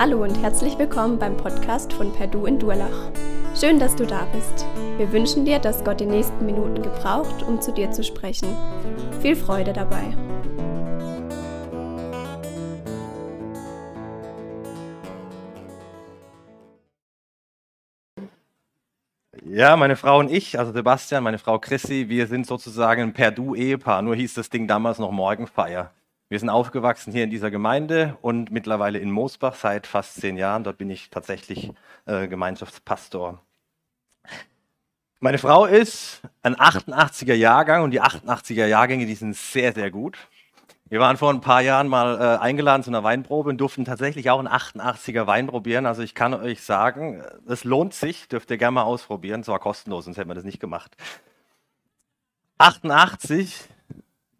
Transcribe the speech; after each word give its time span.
Hallo 0.00 0.22
und 0.22 0.34
herzlich 0.40 0.78
willkommen 0.78 1.18
beim 1.18 1.36
Podcast 1.36 1.92
von 1.92 2.10
Perdu 2.10 2.46
in 2.46 2.58
Durlach. 2.58 3.10
Schön, 3.54 3.78
dass 3.78 3.94
du 3.94 4.06
da 4.06 4.26
bist. 4.32 4.64
Wir 4.96 5.12
wünschen 5.12 5.44
dir, 5.44 5.58
dass 5.58 5.84
Gott 5.84 6.00
die 6.00 6.06
nächsten 6.06 6.46
Minuten 6.46 6.80
gebraucht, 6.80 7.42
um 7.42 7.60
zu 7.60 7.70
dir 7.70 7.90
zu 7.90 8.02
sprechen. 8.02 8.48
Viel 9.20 9.36
Freude 9.36 9.74
dabei. 9.74 10.16
Ja, 19.44 19.76
meine 19.76 19.96
Frau 19.96 20.18
und 20.18 20.30
ich, 20.30 20.58
also 20.58 20.72
Sebastian, 20.72 21.24
meine 21.24 21.36
Frau 21.36 21.58
Chrissy, 21.58 22.08
wir 22.08 22.26
sind 22.26 22.46
sozusagen 22.46 23.02
ein 23.02 23.12
Perdu-Ehepaar. 23.12 24.00
Nur 24.00 24.16
hieß 24.16 24.32
das 24.32 24.48
Ding 24.48 24.66
damals 24.66 24.98
noch 24.98 25.10
Morgenfeier. 25.10 25.90
Wir 26.30 26.38
sind 26.38 26.48
aufgewachsen 26.48 27.12
hier 27.12 27.24
in 27.24 27.30
dieser 27.30 27.50
Gemeinde 27.50 28.16
und 28.22 28.52
mittlerweile 28.52 29.00
in 29.00 29.10
Moosbach 29.10 29.56
seit 29.56 29.88
fast 29.88 30.14
zehn 30.14 30.36
Jahren. 30.36 30.62
Dort 30.62 30.78
bin 30.78 30.88
ich 30.88 31.10
tatsächlich 31.10 31.72
äh, 32.06 32.28
Gemeinschaftspastor. 32.28 33.42
Meine 35.18 35.38
Frau 35.38 35.64
ist 35.64 36.22
ein 36.42 36.54
88er 36.54 37.34
Jahrgang 37.34 37.82
und 37.82 37.90
die 37.90 38.00
88er 38.00 38.66
Jahrgänge, 38.66 39.06
die 39.06 39.16
sind 39.16 39.34
sehr, 39.34 39.72
sehr 39.72 39.90
gut. 39.90 40.18
Wir 40.88 41.00
waren 41.00 41.16
vor 41.16 41.30
ein 41.30 41.40
paar 41.40 41.62
Jahren 41.62 41.88
mal 41.88 42.20
äh, 42.20 42.38
eingeladen 42.40 42.84
zu 42.84 42.90
einer 42.90 43.02
Weinprobe 43.02 43.50
und 43.50 43.58
durften 43.58 43.84
tatsächlich 43.84 44.30
auch 44.30 44.38
einen 44.38 44.46
88er 44.46 45.26
Wein 45.26 45.48
probieren. 45.48 45.84
Also 45.84 46.02
ich 46.02 46.14
kann 46.14 46.32
euch 46.32 46.62
sagen, 46.62 47.24
es 47.48 47.64
lohnt 47.64 47.92
sich, 47.92 48.28
dürft 48.28 48.52
ihr 48.52 48.56
gerne 48.56 48.76
mal 48.76 48.82
ausprobieren. 48.84 49.40
Es 49.40 49.48
war 49.48 49.58
kostenlos, 49.58 50.04
sonst 50.04 50.16
hätten 50.16 50.30
wir 50.30 50.34
das 50.36 50.44
nicht 50.44 50.60
gemacht. 50.60 50.96
88 52.58 53.68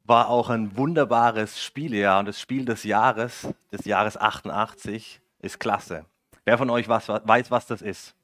war 0.04 0.28
auch 0.28 0.50
ein 0.50 0.76
wunderbares 0.76 1.62
Spielejahr 1.62 2.20
und 2.20 2.26
das 2.26 2.40
Spiel 2.40 2.64
des 2.64 2.84
Jahres, 2.84 3.48
des 3.72 3.84
Jahres 3.84 4.16
88, 4.16 5.20
ist 5.40 5.60
klasse. 5.60 6.04
Wer 6.44 6.58
von 6.58 6.70
euch 6.70 6.88
was, 6.88 7.08
weiß, 7.08 7.50
was 7.50 7.66
das 7.66 7.82
ist? 7.82 8.14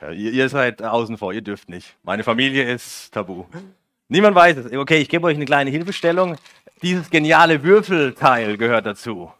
Ja, 0.00 0.10
ihr, 0.10 0.32
ihr, 0.32 0.48
seid 0.48 0.82
außen 0.82 1.16
vor, 1.16 1.32
ihr 1.32 1.42
dürft 1.42 1.68
nicht. 1.68 1.96
Meine 2.02 2.22
Familie 2.22 2.70
ist 2.70 3.12
tabu. 3.12 3.44
Niemand 4.08 4.34
weiß 4.36 4.56
es. 4.58 4.72
Okay, 4.72 4.98
ich 4.98 5.08
gebe 5.08 5.26
euch 5.26 5.36
eine 5.36 5.44
kleine 5.44 5.70
Hilfestellung. 5.70 6.36
Dieses 6.82 7.10
geniale 7.10 7.62
Würfelteil 7.62 8.56
gehört 8.56 8.86
dazu. 8.86 9.32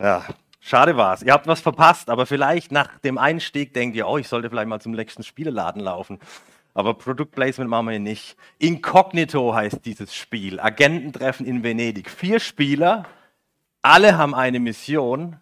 Ja, 0.00 0.24
schade 0.66 0.96
war's. 0.96 1.22
Ihr 1.22 1.32
habt 1.32 1.46
was 1.46 1.60
verpasst, 1.60 2.10
aber 2.10 2.26
vielleicht 2.26 2.72
nach 2.72 2.98
dem 2.98 3.18
Einstieg 3.18 3.72
denkt 3.72 3.96
ihr, 3.96 4.08
oh, 4.08 4.18
ich 4.18 4.28
sollte 4.28 4.50
vielleicht 4.50 4.68
mal 4.68 4.80
zum 4.80 4.92
nächsten 4.92 5.22
Spieleladen 5.22 5.80
laufen. 5.80 6.18
Aber 6.74 6.94
Produktplacement 6.94 7.70
machen 7.70 7.86
wir 7.86 7.92
hier 7.92 8.00
nicht. 8.00 8.36
Incognito 8.58 9.54
heißt 9.54 9.84
dieses 9.86 10.14
Spiel. 10.14 10.60
Agententreffen 10.60 11.46
in 11.46 11.62
Venedig. 11.62 12.10
Vier 12.10 12.40
Spieler, 12.40 13.06
alle 13.80 14.18
haben 14.18 14.34
eine 14.34 14.60
Mission, 14.60 15.36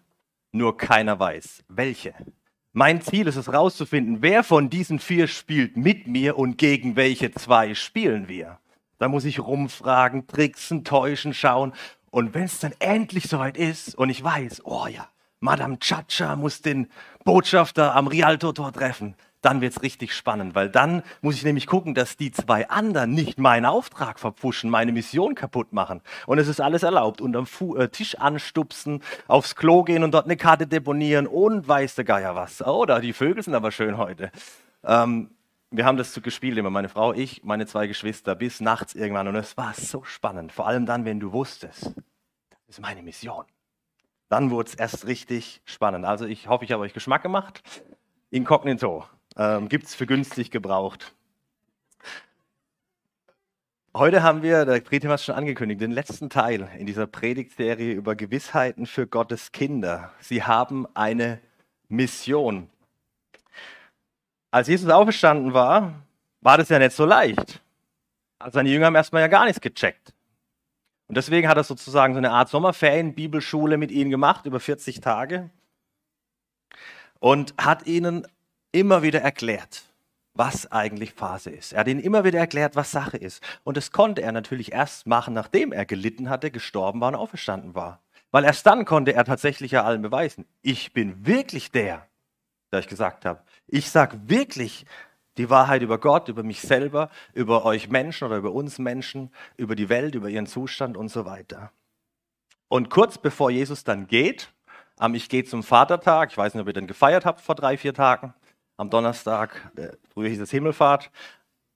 nur 0.51 0.77
keiner 0.77 1.19
weiß, 1.19 1.65
welche. 1.67 2.13
Mein 2.71 3.01
Ziel 3.01 3.27
ist 3.27 3.35
es 3.35 3.47
herauszufinden, 3.47 4.21
wer 4.21 4.43
von 4.43 4.69
diesen 4.69 4.99
vier 4.99 5.27
spielt 5.27 5.75
mit 5.75 6.07
mir 6.07 6.37
und 6.37 6.57
gegen 6.57 6.95
welche 6.95 7.31
zwei 7.31 7.73
spielen 7.73 8.27
wir. 8.27 8.59
Da 8.97 9.07
muss 9.07 9.25
ich 9.25 9.39
rumfragen, 9.39 10.27
tricksen, 10.27 10.83
täuschen, 10.83 11.33
schauen. 11.33 11.73
Und 12.11 12.33
wenn 12.33 12.43
es 12.43 12.59
dann 12.59 12.73
endlich 12.79 13.27
soweit 13.27 13.57
ist 13.57 13.95
und 13.95 14.09
ich 14.09 14.23
weiß, 14.23 14.61
oh 14.65 14.87
ja, 14.87 15.09
Madame 15.45 15.79
Chacha 15.79 16.35
muss 16.35 16.61
den 16.61 16.87
Botschafter 17.23 17.95
am 17.95 18.07
Rialto-Tor 18.07 18.73
treffen, 18.73 19.15
dann 19.41 19.61
wird 19.61 19.73
es 19.73 19.83
richtig 19.83 20.11
spannend, 20.11 20.55
weil 20.55 20.69
dann 20.69 21.03
muss 21.21 21.35
ich 21.35 21.43
nämlich 21.43 21.67
gucken, 21.67 21.93
dass 21.93 22.17
die 22.17 22.31
zwei 22.31 22.67
anderen 22.67 23.11
nicht 23.11 23.37
meinen 23.37 23.67
Auftrag 23.67 24.19
verpfuschen, 24.19 24.71
meine 24.71 24.91
Mission 24.91 25.35
kaputt 25.35 25.71
machen. 25.71 26.01
Und 26.25 26.39
es 26.39 26.47
ist 26.47 26.59
alles 26.59 26.81
erlaubt. 26.81 27.21
Unterm 27.21 27.45
Fu 27.45 27.75
äh, 27.75 27.89
Tisch 27.89 28.15
anstupsen, 28.15 29.03
aufs 29.27 29.55
Klo 29.55 29.83
gehen 29.83 30.03
und 30.03 30.15
dort 30.15 30.25
eine 30.25 30.35
Karte 30.35 30.65
deponieren 30.65 31.27
und 31.27 31.67
weiß 31.67 31.93
der 31.93 32.05
Geier 32.05 32.35
was. 32.35 32.65
Oh, 32.65 32.85
da, 32.87 32.99
die 32.99 33.13
Vögel 33.13 33.43
sind 33.43 33.53
aber 33.53 33.71
schön 33.71 33.97
heute. 33.99 34.31
Ähm, 34.83 35.29
wir 35.69 35.85
haben 35.85 35.97
das 35.97 36.19
gespielt, 36.23 36.57
immer 36.57 36.71
meine 36.71 36.89
Frau, 36.89 37.13
ich, 37.13 37.43
meine 37.43 37.67
zwei 37.67 37.85
Geschwister, 37.85 38.33
bis 38.33 38.61
nachts 38.61 38.95
irgendwann. 38.95 39.27
Und 39.27 39.35
es 39.35 39.55
war 39.57 39.75
so 39.75 40.03
spannend. 40.05 40.53
Vor 40.53 40.65
allem 40.65 40.87
dann, 40.87 41.05
wenn 41.05 41.19
du 41.19 41.33
wusstest, 41.33 41.93
das 42.65 42.77
ist 42.77 42.81
meine 42.81 43.03
Mission. 43.03 43.45
Dann 44.29 44.49
wurde 44.49 44.69
es 44.69 44.75
erst 44.75 45.05
richtig 45.07 45.61
spannend. 45.65 46.05
Also 46.05 46.25
ich 46.25 46.47
hoffe, 46.47 46.65
ich 46.65 46.71
habe 46.71 46.83
euch 46.83 46.93
Geschmack 46.93 47.21
gemacht. 47.21 47.61
Inkognito. 48.31 49.05
Ähm, 49.37 49.69
Gibt 49.69 49.85
es 49.85 49.95
für 49.95 50.05
günstig 50.05 50.51
gebraucht. 50.51 51.13
Heute 53.95 54.23
haben 54.23 54.41
wir, 54.41 54.65
der 54.65 54.81
Predim 54.81 55.09
hat 55.09 55.19
es 55.19 55.25
schon 55.25 55.35
angekündigt, 55.35 55.79
den 55.79 55.91
letzten 55.91 56.29
Teil 56.29 56.69
in 56.77 56.85
dieser 56.85 57.07
Predigtserie 57.07 57.93
über 57.93 58.15
Gewissheiten 58.15 58.87
für 58.87 59.07
Gottes 59.07 59.53
Kinder. 59.53 60.11
Sie 60.19 60.43
haben 60.43 60.85
eine 60.95 61.39
Mission. 61.87 62.69
Als 64.51 64.67
Jesus 64.67 64.89
auferstanden 64.89 65.53
war, 65.53 65.93
war 66.41 66.57
das 66.57 66.69
ja 66.69 66.79
nicht 66.79 66.95
so 66.95 67.05
leicht. 67.05 67.61
Also 68.39 68.55
seine 68.55 68.69
Jünger 68.69 68.87
haben 68.87 68.95
erstmal 68.95 69.21
ja 69.21 69.27
gar 69.27 69.45
nichts 69.45 69.61
gecheckt. 69.61 70.13
Und 71.07 71.17
deswegen 71.17 71.47
hat 71.47 71.57
er 71.57 71.63
sozusagen 71.63 72.13
so 72.13 72.17
eine 72.17 72.31
Art 72.31 72.49
Sommerferien-Bibelschule 72.49 73.77
mit 73.77 73.91
ihnen 73.91 74.09
gemacht, 74.09 74.45
über 74.45 74.59
40 74.59 75.01
Tage. 75.01 75.49
Und 77.19 77.53
hat 77.57 77.87
ihnen 77.87 78.27
immer 78.71 79.03
wieder 79.03 79.21
erklärt, 79.21 79.83
was 80.33 80.71
eigentlich 80.71 81.13
Phase 81.13 81.49
ist. 81.49 81.73
Er 81.73 81.81
hat 81.81 81.87
ihnen 81.87 81.99
immer 81.99 82.23
wieder 82.23 82.39
erklärt, 82.39 82.75
was 82.75 82.91
Sache 82.91 83.17
ist. 83.17 83.41
Und 83.63 83.77
das 83.77 83.91
konnte 83.91 84.21
er 84.21 84.31
natürlich 84.31 84.73
erst 84.73 85.07
machen, 85.07 85.33
nachdem 85.33 85.71
er 85.71 85.85
gelitten 85.85 86.29
hatte, 86.29 86.51
gestorben 86.51 87.01
war 87.01 87.09
und 87.09 87.15
auferstanden 87.15 87.73
war. 87.73 88.01
Weil 88.31 88.43
erst 88.43 88.65
dann 88.65 88.83
konnte 88.83 89.13
er 89.13 89.23
tatsächlich 89.23 89.71
ja 89.71 89.83
allen 89.83 90.01
beweisen, 90.01 90.45
ich 90.61 90.91
bin 90.91 91.25
wirklich 91.25 91.71
der, 91.71 92.07
der 92.71 92.79
ich 92.79 92.87
gesagt 92.87 93.23
habe. 93.23 93.41
Ich 93.67 93.89
sage 93.89 94.19
wirklich 94.25 94.85
die 95.37 95.49
Wahrheit 95.49 95.81
über 95.81 95.97
Gott, 95.97 96.29
über 96.29 96.43
mich 96.43 96.61
selber, 96.61 97.09
über 97.33 97.65
euch 97.65 97.89
Menschen 97.89 98.25
oder 98.25 98.37
über 98.37 98.51
uns 98.51 98.79
Menschen, 98.79 99.31
über 99.57 99.75
die 99.75 99.89
Welt, 99.89 100.15
über 100.15 100.29
ihren 100.29 100.47
Zustand 100.47 100.97
und 100.97 101.09
so 101.09 101.25
weiter. 101.25 101.71
Und 102.67 102.89
kurz 102.89 103.17
bevor 103.17 103.51
Jesus 103.51 103.83
dann 103.83 104.07
geht, 104.07 104.51
am 104.97 105.13
Ich 105.13 105.29
gehe 105.29 105.43
zum 105.43 105.63
Vatertag, 105.63 106.31
ich 106.31 106.37
weiß 106.37 106.53
nicht, 106.53 106.61
ob 106.61 106.67
ihr 106.67 106.73
den 106.73 106.87
gefeiert 106.87 107.25
habt 107.25 107.41
vor 107.41 107.55
drei, 107.55 107.77
vier 107.77 107.93
Tagen, 107.93 108.33
am 108.77 108.89
Donnerstag, 108.89 109.71
früher 110.13 110.29
hieß 110.29 110.39
es 110.39 110.51
Himmelfahrt, 110.51 111.11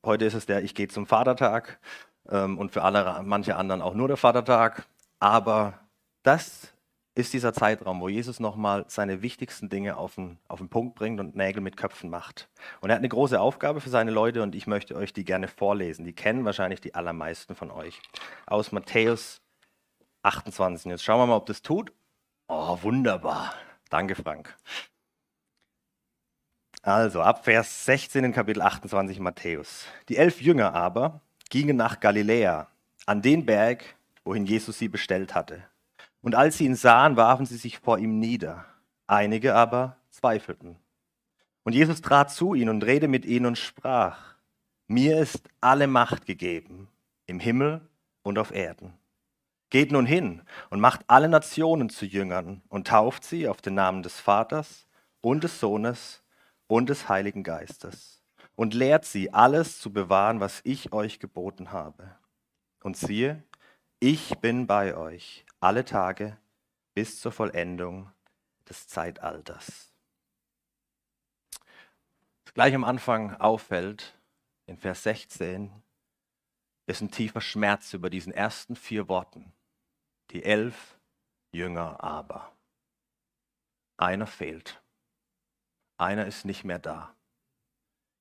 heute 0.06 0.26
ist 0.26 0.34
es 0.34 0.46
der 0.46 0.64
Ich 0.64 0.76
gehe 0.76 0.88
zum 0.88 1.06
Vatertag 1.06 1.80
ähm, 2.30 2.58
und 2.58 2.72
für 2.72 2.84
alle, 2.84 3.22
manche 3.24 3.56
anderen 3.56 3.82
auch 3.82 3.94
nur 3.94 4.08
der 4.08 4.18
Vatertag. 4.18 4.86
Aber 5.20 5.80
das 6.24 6.74
ist 7.20 7.34
dieser 7.34 7.54
Zeitraum, 7.54 8.00
wo 8.02 8.08
Jesus 8.08 8.40
nochmal 8.40 8.86
seine 8.88 9.22
wichtigsten 9.22 9.70
Dinge 9.70 9.98
auf 9.98 10.16
den, 10.16 10.38
auf 10.48 10.60
den 10.60 10.70
Punkt 10.70 10.96
bringt 10.96 11.20
und 11.20 11.36
Nägel 11.36 11.62
mit 11.62 11.76
Köpfen 11.76 12.10
macht. 12.10 12.50
Und 12.80 12.90
er 12.90 12.96
hat 12.96 13.02
eine 13.02 13.10
große 13.10 13.40
Aufgabe 13.40 13.82
für 13.82 13.90
seine 13.90 14.12
Leute 14.12 14.42
und 14.42 14.56
ich 14.56 14.68
möchte 14.68 14.96
euch 14.96 15.12
die 15.12 15.26
gerne 15.26 15.48
vorlesen. 15.48 16.06
Die 16.06 16.14
kennen 16.14 16.46
wahrscheinlich 16.46 16.82
die 16.82 16.96
allermeisten 16.96 17.56
von 17.56 17.72
euch. 17.72 18.02
Aus 18.46 18.72
Matthäus 18.72 19.42
28. 20.24 20.90
Jetzt 20.90 21.04
schauen 21.04 21.20
wir 21.20 21.28
mal, 21.28 21.36
ob 21.36 21.46
das 21.46 21.62
tut. 21.62 21.92
Oh, 22.48 22.78
wunderbar. 22.82 23.54
Danke, 23.90 24.16
Frank. 24.16 24.58
Also 26.82 27.22
ab 27.22 27.44
Vers 27.44 27.86
16 27.86 28.24
in 28.24 28.34
Kapitel 28.34 28.62
28 28.62 29.20
Matthäus. 29.20 29.86
Die 30.08 30.16
elf 30.16 30.42
Jünger 30.42 30.74
aber 30.74 31.22
gingen 31.50 31.76
nach 31.76 32.00
Galiläa, 32.00 32.68
an 33.06 33.22
den 33.22 33.46
Berg, 33.46 33.84
wohin 34.24 34.46
Jesus 34.46 34.80
sie 34.80 34.88
bestellt 34.88 35.36
hatte. 35.36 35.69
Und 36.22 36.36
als 36.36 36.58
sie 36.58 36.66
ihn 36.66 36.76
sahen, 36.76 37.16
warfen 37.16 37.46
sie 37.46 37.58
sich 37.58 37.80
vor 37.80 37.98
ihm 37.98 38.20
nieder. 38.20 38.66
Einige 39.08 39.56
aber 39.56 39.98
zweifelten. 40.10 40.76
Und 41.64 41.74
Jesus 41.74 42.02
trat 42.02 42.32
zu 42.32 42.56
ihnen 42.56 42.70
und 42.70 42.84
redete 42.84 43.08
mit 43.08 43.26
ihnen 43.26 43.46
und 43.46 43.58
sprach, 43.58 44.36
mir 44.88 45.20
ist 45.20 45.50
alle 45.62 45.88
Macht 45.88 46.26
gegeben, 46.26 46.88
im 47.28 47.40
Himmel 47.40 47.82
und 48.24 48.40
auf 48.40 48.52
Erden. 48.52 48.94
Geht 49.70 49.92
nun 49.92 50.06
hin 50.06 50.42
und 50.72 50.80
macht 50.80 51.02
alle 51.08 51.30
Nationen 51.30 51.90
zu 51.90 52.06
Jüngern 52.06 52.64
und 52.70 52.88
tauft 52.88 53.24
sie 53.24 53.48
auf 53.48 53.62
den 53.62 53.76
Namen 53.76 54.02
des 54.02 54.20
Vaters 54.20 54.88
und 55.22 55.44
des 55.44 55.60
Sohnes 55.60 56.24
und 56.68 56.90
des 56.90 57.08
Heiligen 57.08 57.44
Geistes 57.44 58.20
und 58.56 58.74
lehrt 58.74 59.06
sie, 59.06 59.32
alles 59.32 59.80
zu 59.80 59.94
bewahren, 59.94 60.40
was 60.40 60.62
ich 60.64 60.92
euch 60.92 61.20
geboten 61.20 61.72
habe. 61.72 62.16
Und 62.84 62.98
siehe, 62.98 63.44
ich 64.00 64.38
bin 64.40 64.68
bei 64.68 64.98
euch 64.98 65.46
alle 65.60 65.86
Tage 65.86 66.38
bis 66.94 67.20
zur 67.20 67.32
Vollendung 67.32 68.12
des 68.68 68.88
Zeitalters. 68.88 69.94
Was 72.46 72.54
gleich 72.54 72.74
am 72.74 72.84
Anfang 72.84 73.36
auffällt, 73.36 74.18
in 74.66 74.78
Vers 74.78 75.04
16, 75.04 75.72
ist 76.86 77.02
ein 77.02 77.12
tiefer 77.12 77.42
Schmerz 77.42 77.94
über 77.94 78.10
diesen 78.10 78.34
ersten 78.34 78.76
vier 78.76 79.08
Worten. 79.08 79.54
Die 80.32 80.44
elf 80.44 81.00
Jünger 81.52 82.04
aber. 82.04 82.52
Einer 83.98 84.28
fehlt. 84.28 84.82
Einer 85.98 86.26
ist 86.26 86.46
nicht 86.46 86.64
mehr 86.64 86.80
da. 86.80 87.16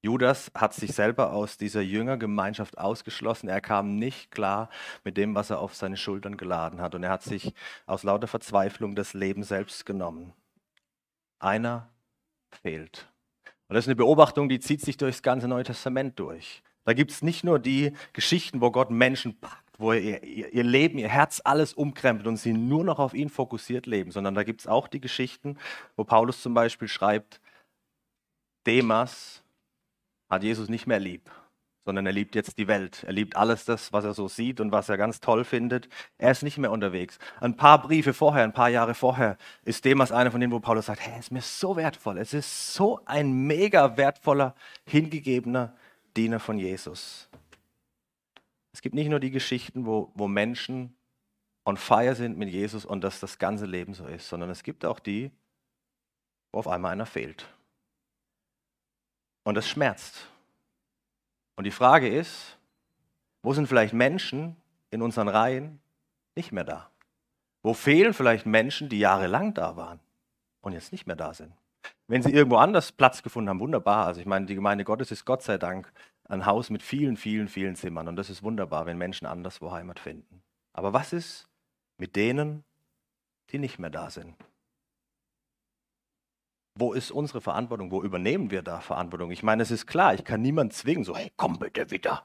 Judas 0.01 0.53
hat 0.55 0.75
sich 0.75 0.93
selber 0.93 1.33
aus 1.33 1.59
dieser 1.59 1.81
Jüngergemeinschaft 1.81 2.79
ausgeschlossen. 2.79 3.49
Er 3.49 3.61
kam 3.61 3.97
nicht 3.97 4.31
klar 4.31 4.71
mit 5.03 5.17
dem, 5.17 5.35
was 5.35 5.51
er 5.51 5.59
auf 5.59 5.75
seine 5.75 5.97
Schultern 5.97 6.37
geladen 6.37 6.81
hat. 6.81 6.95
Und 6.95 7.03
er 7.03 7.11
hat 7.11 7.25
sich 7.25 7.53
aus 7.87 8.05
lauter 8.05 8.29
Verzweiflung 8.29 8.95
das 8.95 9.13
Leben 9.13 9.43
selbst 9.43 9.87
genommen. 9.87 10.33
Einer 11.41 11.89
fehlt. 12.63 13.09
Und 13.69 13.75
das 13.75 13.85
ist 13.85 13.89
eine 13.89 13.97
Beobachtung, 13.97 14.49
die 14.49 14.61
zieht 14.61 14.81
sich 14.81 14.97
durchs 14.97 15.23
ganze 15.23 15.49
Neue 15.49 15.65
Testament 15.65 16.19
durch. 16.19 16.63
Da 16.85 16.95
gibt 16.95 17.11
es 17.11 17.21
nicht 17.21 17.45
nur 17.45 17.59
die 17.59 17.93
Geschichten, 18.15 18.61
wo 18.61 18.71
Gott 18.71 18.91
Menschen 18.91 19.39
packt, 19.39 19.79
wo 19.79 19.93
ihr, 19.93 20.23
ihr 20.23 20.65
Leben, 20.65 20.97
ihr 20.97 21.09
Herz, 21.09 21.43
alles 21.45 21.75
umkrempelt 21.75 22.27
und 22.27 22.39
sie 22.39 22.55
nur 22.55 22.83
noch 22.83 22.99
auf 22.99 23.13
ihn 23.13 23.29
fokussiert 23.29 23.85
leben, 23.85 24.11
sondern 24.11 24.35
da 24.35 24.43
gibt 24.43 24.61
es 24.61 24.67
auch 24.67 24.89
die 24.89 25.01
Geschichten, 25.01 25.59
wo 25.97 26.05
Paulus 26.05 26.41
zum 26.41 26.55
Beispiel 26.55 26.89
schreibt, 26.89 27.43
Demas 28.67 29.43
hat 30.29 30.43
Jesus 30.43 30.69
nicht 30.69 30.87
mehr 30.87 31.01
lieb, 31.01 31.31
sondern 31.85 32.07
er 32.07 32.13
liebt 32.13 32.35
jetzt 32.35 32.59
die 32.59 32.69
Welt. 32.69 33.05
Er 33.05 33.13
liebt 33.13 33.37
alles 33.37 33.65
das, 33.65 33.93
was 33.93 34.05
er 34.05 34.15
so 34.15 34.29
sieht 34.29 34.61
und 34.61 34.73
was 34.73 34.89
er 34.89 34.99
ganz 34.99 35.21
toll 35.21 35.45
findet. 35.45 35.89
Er 36.19 36.31
ist 36.31 36.43
nicht 36.43 36.59
mehr 36.59 36.71
unterwegs. 36.71 37.19
Ein 37.41 37.57
paar 37.57 37.81
Briefe 37.81 38.13
vorher, 38.13 38.45
ein 38.45 38.53
paar 38.53 38.69
Jahre 38.69 38.95
vorher, 38.95 39.39
ist 39.65 39.85
Demas 39.85 40.13
einer 40.13 40.31
von 40.31 40.41
denen, 40.41 40.53
wo 40.53 40.61
Paulus 40.61 40.87
sagt, 40.87 41.01
hey, 41.01 41.15
es 41.19 41.27
ist 41.27 41.33
mir 41.33 41.43
so 41.43 41.77
wertvoll. 41.77 42.19
Es 42.19 42.35
ist 42.35 42.75
so 42.75 43.01
ein 43.07 43.33
mega 43.47 43.97
wertvoller, 43.97 44.55
hingegebener 44.85 45.75
Diener 46.17 46.41
von 46.41 46.59
Jesus. 46.59 47.29
Es 48.73 48.83
gibt 48.83 48.95
nicht 48.95 49.09
nur 49.09 49.21
die 49.21 49.31
Geschichten, 49.31 49.87
wo, 49.87 50.13
wo 50.15 50.29
Menschen 50.29 50.95
on 51.65 51.77
fire 51.77 52.15
sind 52.15 52.39
mit 52.39 52.49
Jesus 52.49 52.85
und 52.85 53.03
dass 53.03 53.21
das 53.21 53.39
ganze 53.39 53.67
Leben 53.67 53.93
so 53.93 54.07
ist, 54.07 54.29
sondern 54.29 54.51
es 54.51 54.63
gibt 54.63 54.85
auch 54.85 55.01
die, 55.01 55.31
wo 56.53 56.61
auf 56.61 56.69
einmal 56.69 56.93
einer 56.93 57.07
fehlt. 57.07 57.47
Und 59.45 59.55
das 59.55 59.69
schmerzt. 59.69 60.27
Und 61.57 61.65
die 61.65 61.71
Frage 61.71 62.09
ist, 62.09 62.57
wo 63.43 63.53
sind 63.53 63.67
vielleicht 63.67 63.95
Menschen 63.95 64.57
in 64.91 65.03
unseren 65.03 65.29
Reihen 65.29 65.81
nicht 66.35 66.53
mehr 66.53 66.65
da? 66.65 66.91
Wo 67.63 67.75
fehlen 67.75 68.15
vielleicht 68.15 68.47
Menschen, 68.47 68.89
die 68.89 68.99
jahrelang 68.99 69.55
da 69.55 69.77
waren 69.77 70.01
und 70.61 70.73
jetzt 70.73 70.93
nicht 70.93 71.07
mehr 71.07 71.17
da 71.17 71.35
sind? 71.35 71.53
Wenn 72.07 72.23
sie 72.23 72.33
irgendwo 72.33 72.57
anders 72.57 72.93
Platz 72.93 73.23
gefunden 73.23 73.51
haben, 73.51 73.61
wunderbar. 73.61 74.07
Also 74.07 74.21
ich 74.21 74.27
meine, 74.27 74.47
die 74.47 74.55
Gemeinde 74.55 74.85
Gottes 74.85 75.11
ist 75.11 75.25
Gott 75.25 75.43
sei 75.43 75.59
Dank 75.59 75.93
ein 76.29 76.47
Haus 76.47 76.71
mit 76.71 76.83
vielen, 76.83 77.17
vielen, 77.17 77.49
vielen 77.49 77.77
Zimmern. 77.77 78.09
Und 78.09 78.17
das 78.17 78.31
ist 78.31 78.43
wunderbar, 78.43 78.87
wenn 78.87 78.99
Menschen 78.99 79.27
anderswo 79.27 79.73
Heimat 79.73 79.99
finden. 79.99 80.43
Aber 80.73 80.93
was 80.93 81.13
ist 81.13 81.49
mit 81.97 82.17
denen, 82.17 82.65
die 83.51 83.59
nicht 83.59 83.79
mehr 83.79 83.91
da 83.91 84.11
sind? 84.11 84.37
Wo 86.79 86.93
ist 86.93 87.11
unsere 87.11 87.41
Verantwortung? 87.41 87.91
Wo 87.91 88.03
übernehmen 88.03 88.51
wir 88.51 88.63
da 88.63 88.81
Verantwortung? 88.81 89.33
Ich 89.33 89.43
meine, 89.43 89.63
es 89.63 89.71
ist 89.73 89.87
klar, 89.87 90.15
ich 90.15 90.25
kann 90.25 90.41
niemanden 90.43 90.73
zwingen, 90.73 91.03
so, 91.03 91.17
hey, 91.17 91.33
komm 91.37 91.59
bitte 91.59 91.91
wieder. 91.91 92.25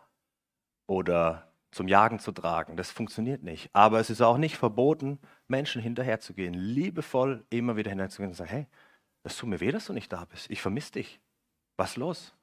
Oder 0.87 1.51
zum 1.71 1.87
Jagen 1.87 2.19
zu 2.19 2.31
tragen. 2.31 2.77
Das 2.77 2.91
funktioniert 2.91 3.41
nicht. 3.41 3.69
Aber 3.73 3.99
es 3.99 4.11
ist 4.11 4.21
auch 4.21 4.37
nicht 4.37 4.57
verboten, 4.57 5.19
Menschen 5.47 5.81
hinterherzugehen, 5.81 6.53
liebevoll 6.53 7.45
immer 7.49 7.75
wieder 7.77 7.89
hinterzugehen 7.89 8.29
und 8.29 8.35
zu 8.35 8.43
sagen, 8.43 8.51
hey, 8.51 8.67
das 9.23 9.37
tut 9.37 9.49
mir 9.49 9.59
weh, 9.59 9.71
dass 9.71 9.87
du 9.87 9.93
nicht 9.93 10.11
da 10.13 10.25
bist. 10.25 10.51
Ich 10.51 10.61
vermisse 10.61 10.93
dich. 10.93 11.19
Was 11.77 11.91
ist 11.91 11.97
los? 11.97 12.35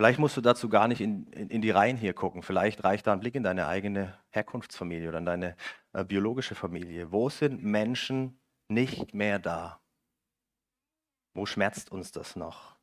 Vielleicht 0.00 0.18
musst 0.18 0.36
du 0.36 0.40
dazu 0.40 0.68
gar 0.68 0.88
nicht 0.88 1.00
in, 1.00 1.26
in, 1.28 1.50
in, 1.50 1.62
die 1.62 1.70
Reihen 1.70 1.96
hier 1.96 2.14
gucken. 2.14 2.42
Vielleicht 2.42 2.82
reicht 2.82 3.06
da 3.06 3.12
ein 3.12 3.20
Blick 3.20 3.34
in 3.34 3.42
deine 3.42 3.66
eigene 3.66 4.18
Herkunftsfamilie 4.30 5.08
oder 5.08 5.18
in 5.18 5.26
deine 5.26 5.56
äh, 5.94 6.04
biologische 6.04 6.54
Familie. 6.54 7.10
Wo 7.10 7.30
sind 7.30 7.62
Menschen 7.64 8.38
nicht 8.68 9.14
mehr 9.14 9.38
da? 9.38 9.80
Wo 11.32 11.46
schmerzt 11.46 11.90
uns 11.90 12.12
das 12.12 12.36
noch? 12.36 12.76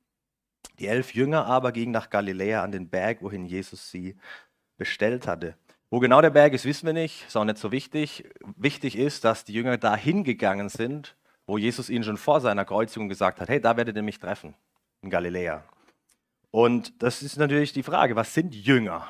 Die 0.79 0.87
elf 0.87 1.13
Jünger 1.13 1.45
aber 1.45 1.71
gingen 1.71 1.91
nach 1.91 2.09
Galiläa 2.09 2.63
an 2.63 2.71
den 2.71 2.89
Berg, 2.89 3.21
wohin 3.21 3.45
Jesus 3.45 3.91
sie 3.91 4.15
bestellt 4.77 5.27
hatte. 5.27 5.55
Wo 5.89 5.99
genau 5.99 6.21
der 6.21 6.29
Berg 6.29 6.53
ist, 6.53 6.65
wissen 6.65 6.85
wir 6.85 6.93
nicht, 6.93 7.27
ist 7.27 7.35
auch 7.35 7.43
nicht 7.43 7.57
so 7.57 7.71
wichtig. 7.71 8.29
Wichtig 8.55 8.97
ist, 8.97 9.25
dass 9.25 9.43
die 9.43 9.53
Jünger 9.53 9.77
dahin 9.77 10.23
gegangen 10.23 10.69
sind, 10.69 11.15
wo 11.45 11.57
Jesus 11.57 11.89
ihnen 11.89 12.03
schon 12.03 12.17
vor 12.17 12.39
seiner 12.39 12.65
Kreuzigung 12.65 13.09
gesagt 13.09 13.41
hat, 13.41 13.49
hey, 13.49 13.59
da 13.59 13.75
werdet 13.75 13.97
ihr 13.97 14.03
mich 14.03 14.19
treffen, 14.19 14.55
in 15.01 15.09
Galiläa. 15.09 15.63
Und 16.49 17.01
das 17.03 17.21
ist 17.21 17.37
natürlich 17.37 17.73
die 17.73 17.83
Frage, 17.83 18.15
was 18.15 18.33
sind 18.33 18.55
Jünger? 18.55 19.07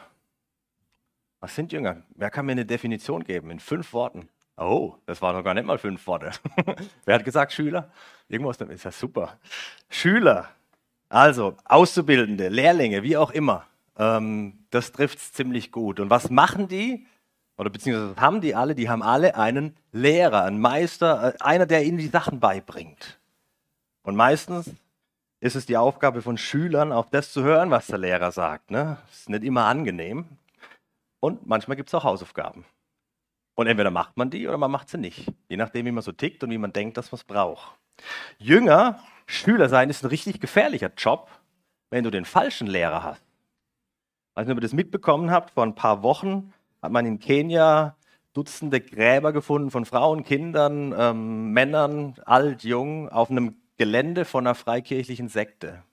Was 1.41 1.55
sind 1.55 1.71
Jünger? 1.73 2.03
Wer 2.15 2.29
kann 2.29 2.45
mir 2.45 2.51
eine 2.51 2.65
Definition 2.65 3.23
geben 3.23 3.49
in 3.49 3.59
fünf 3.59 3.93
Worten? 3.93 4.29
Oh, 4.57 4.93
das 5.07 5.23
waren 5.23 5.35
noch 5.35 5.43
gar 5.43 5.55
nicht 5.55 5.65
mal 5.65 5.79
fünf 5.79 6.05
Worte. 6.05 6.31
Wer 7.05 7.15
hat 7.15 7.25
gesagt 7.25 7.51
Schüler? 7.51 7.89
Irgendwas, 8.29 8.57
ist 8.61 8.85
ja 8.85 8.91
super. 8.91 9.39
Schüler, 9.89 10.49
also 11.09 11.57
Auszubildende, 11.65 12.47
Lehrlinge, 12.49 13.01
wie 13.01 13.17
auch 13.17 13.31
immer. 13.31 13.65
Ähm, 13.97 14.59
das 14.69 14.91
trifft 14.91 15.17
es 15.17 15.33
ziemlich 15.33 15.71
gut. 15.71 15.99
Und 15.99 16.11
was 16.11 16.29
machen 16.29 16.67
die? 16.67 17.07
Oder 17.57 17.71
beziehungsweise 17.71 18.21
haben 18.21 18.39
die 18.41 18.53
alle? 18.53 18.75
Die 18.75 18.88
haben 18.88 19.01
alle 19.01 19.35
einen 19.35 19.75
Lehrer, 19.91 20.43
einen 20.43 20.61
Meister, 20.61 21.33
äh, 21.33 21.43
einer, 21.43 21.65
der 21.65 21.83
ihnen 21.83 21.97
die 21.97 22.07
Sachen 22.07 22.39
beibringt. 22.39 23.19
Und 24.03 24.15
meistens 24.15 24.69
ist 25.39 25.55
es 25.55 25.65
die 25.65 25.77
Aufgabe 25.77 26.21
von 26.21 26.38
Schülern, 26.38 26.91
auch 26.91 27.07
das 27.09 27.33
zu 27.33 27.41
hören, 27.41 27.71
was 27.71 27.88
der 27.88 27.97
Lehrer 27.97 28.31
sagt. 28.31 28.69
Ne? 28.69 28.97
Das 29.09 29.21
ist 29.21 29.29
nicht 29.29 29.43
immer 29.43 29.65
angenehm. 29.65 30.25
Und 31.21 31.45
manchmal 31.45 31.77
gibt 31.77 31.88
es 31.88 31.95
auch 31.95 32.03
Hausaufgaben. 32.03 32.65
Und 33.56 33.68
entweder 33.68 33.91
macht 33.91 34.18
man 34.18 34.29
die 34.29 34.47
oder 34.47 34.57
man 34.57 34.71
macht 34.71 34.89
sie 34.89 34.97
nicht. 34.97 35.31
Je 35.47 35.56
nachdem, 35.56 35.85
wie 35.85 35.91
man 35.91 36.03
so 36.03 36.12
tickt 36.12 36.44
und 36.44 36.50
wie 36.50 36.57
man 36.57 36.73
denkt, 36.73 36.97
dass 36.97 37.12
man 37.12 37.18
es 37.18 37.23
braucht. 37.23 37.77
Jünger, 38.39 39.00
Schüler 39.27 39.69
sein, 39.69 39.89
ist 39.89 40.03
ein 40.03 40.09
richtig 40.09 40.39
gefährlicher 40.41 40.91
Job, 40.97 41.29
wenn 41.89 42.03
du 42.03 42.09
den 42.09 42.25
falschen 42.25 42.68
Lehrer 42.68 43.03
hast. 43.03 43.23
Weiß 44.33 44.47
nicht, 44.47 44.51
ob 44.53 44.57
ihr 44.57 44.62
das 44.62 44.73
mitbekommen 44.73 45.29
habt, 45.31 45.51
vor 45.51 45.63
ein 45.63 45.75
paar 45.75 46.03
Wochen 46.03 46.53
hat 46.81 46.91
man 46.91 47.06
in 47.06 47.19
Kenia 47.19 47.95
Dutzende 48.33 48.79
Gräber 48.79 49.33
gefunden 49.33 49.71
von 49.71 49.85
Frauen, 49.85 50.24
Kindern, 50.24 50.95
ähm, 50.97 51.51
Männern, 51.51 52.15
alt, 52.25 52.63
jung, 52.63 53.09
auf 53.09 53.29
einem 53.29 53.57
Gelände 53.77 54.24
von 54.24 54.47
einer 54.47 54.56
freikirchlichen 54.56 55.27
Sekte, 55.27 55.83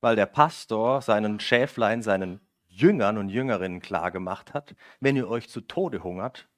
weil 0.00 0.16
der 0.16 0.26
Pastor 0.26 1.00
seinen 1.00 1.38
Schäflein, 1.38 2.02
seinen 2.02 2.40
Jüngern 2.70 3.18
und 3.18 3.28
Jüngerinnen 3.28 3.80
klargemacht 3.80 4.54
hat, 4.54 4.74
wenn 5.00 5.16
ihr 5.16 5.28
euch 5.28 5.48
zu 5.48 5.60
Tode 5.60 6.02
hungert, 6.02 6.48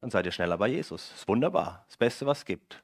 dann 0.00 0.10
seid 0.10 0.26
ihr 0.26 0.32
schneller 0.32 0.58
bei 0.58 0.68
Jesus. 0.68 1.12
Ist 1.12 1.28
wunderbar, 1.28 1.84
das 1.88 1.96
Beste, 1.96 2.26
was 2.26 2.38
es 2.38 2.44
gibt. 2.44 2.82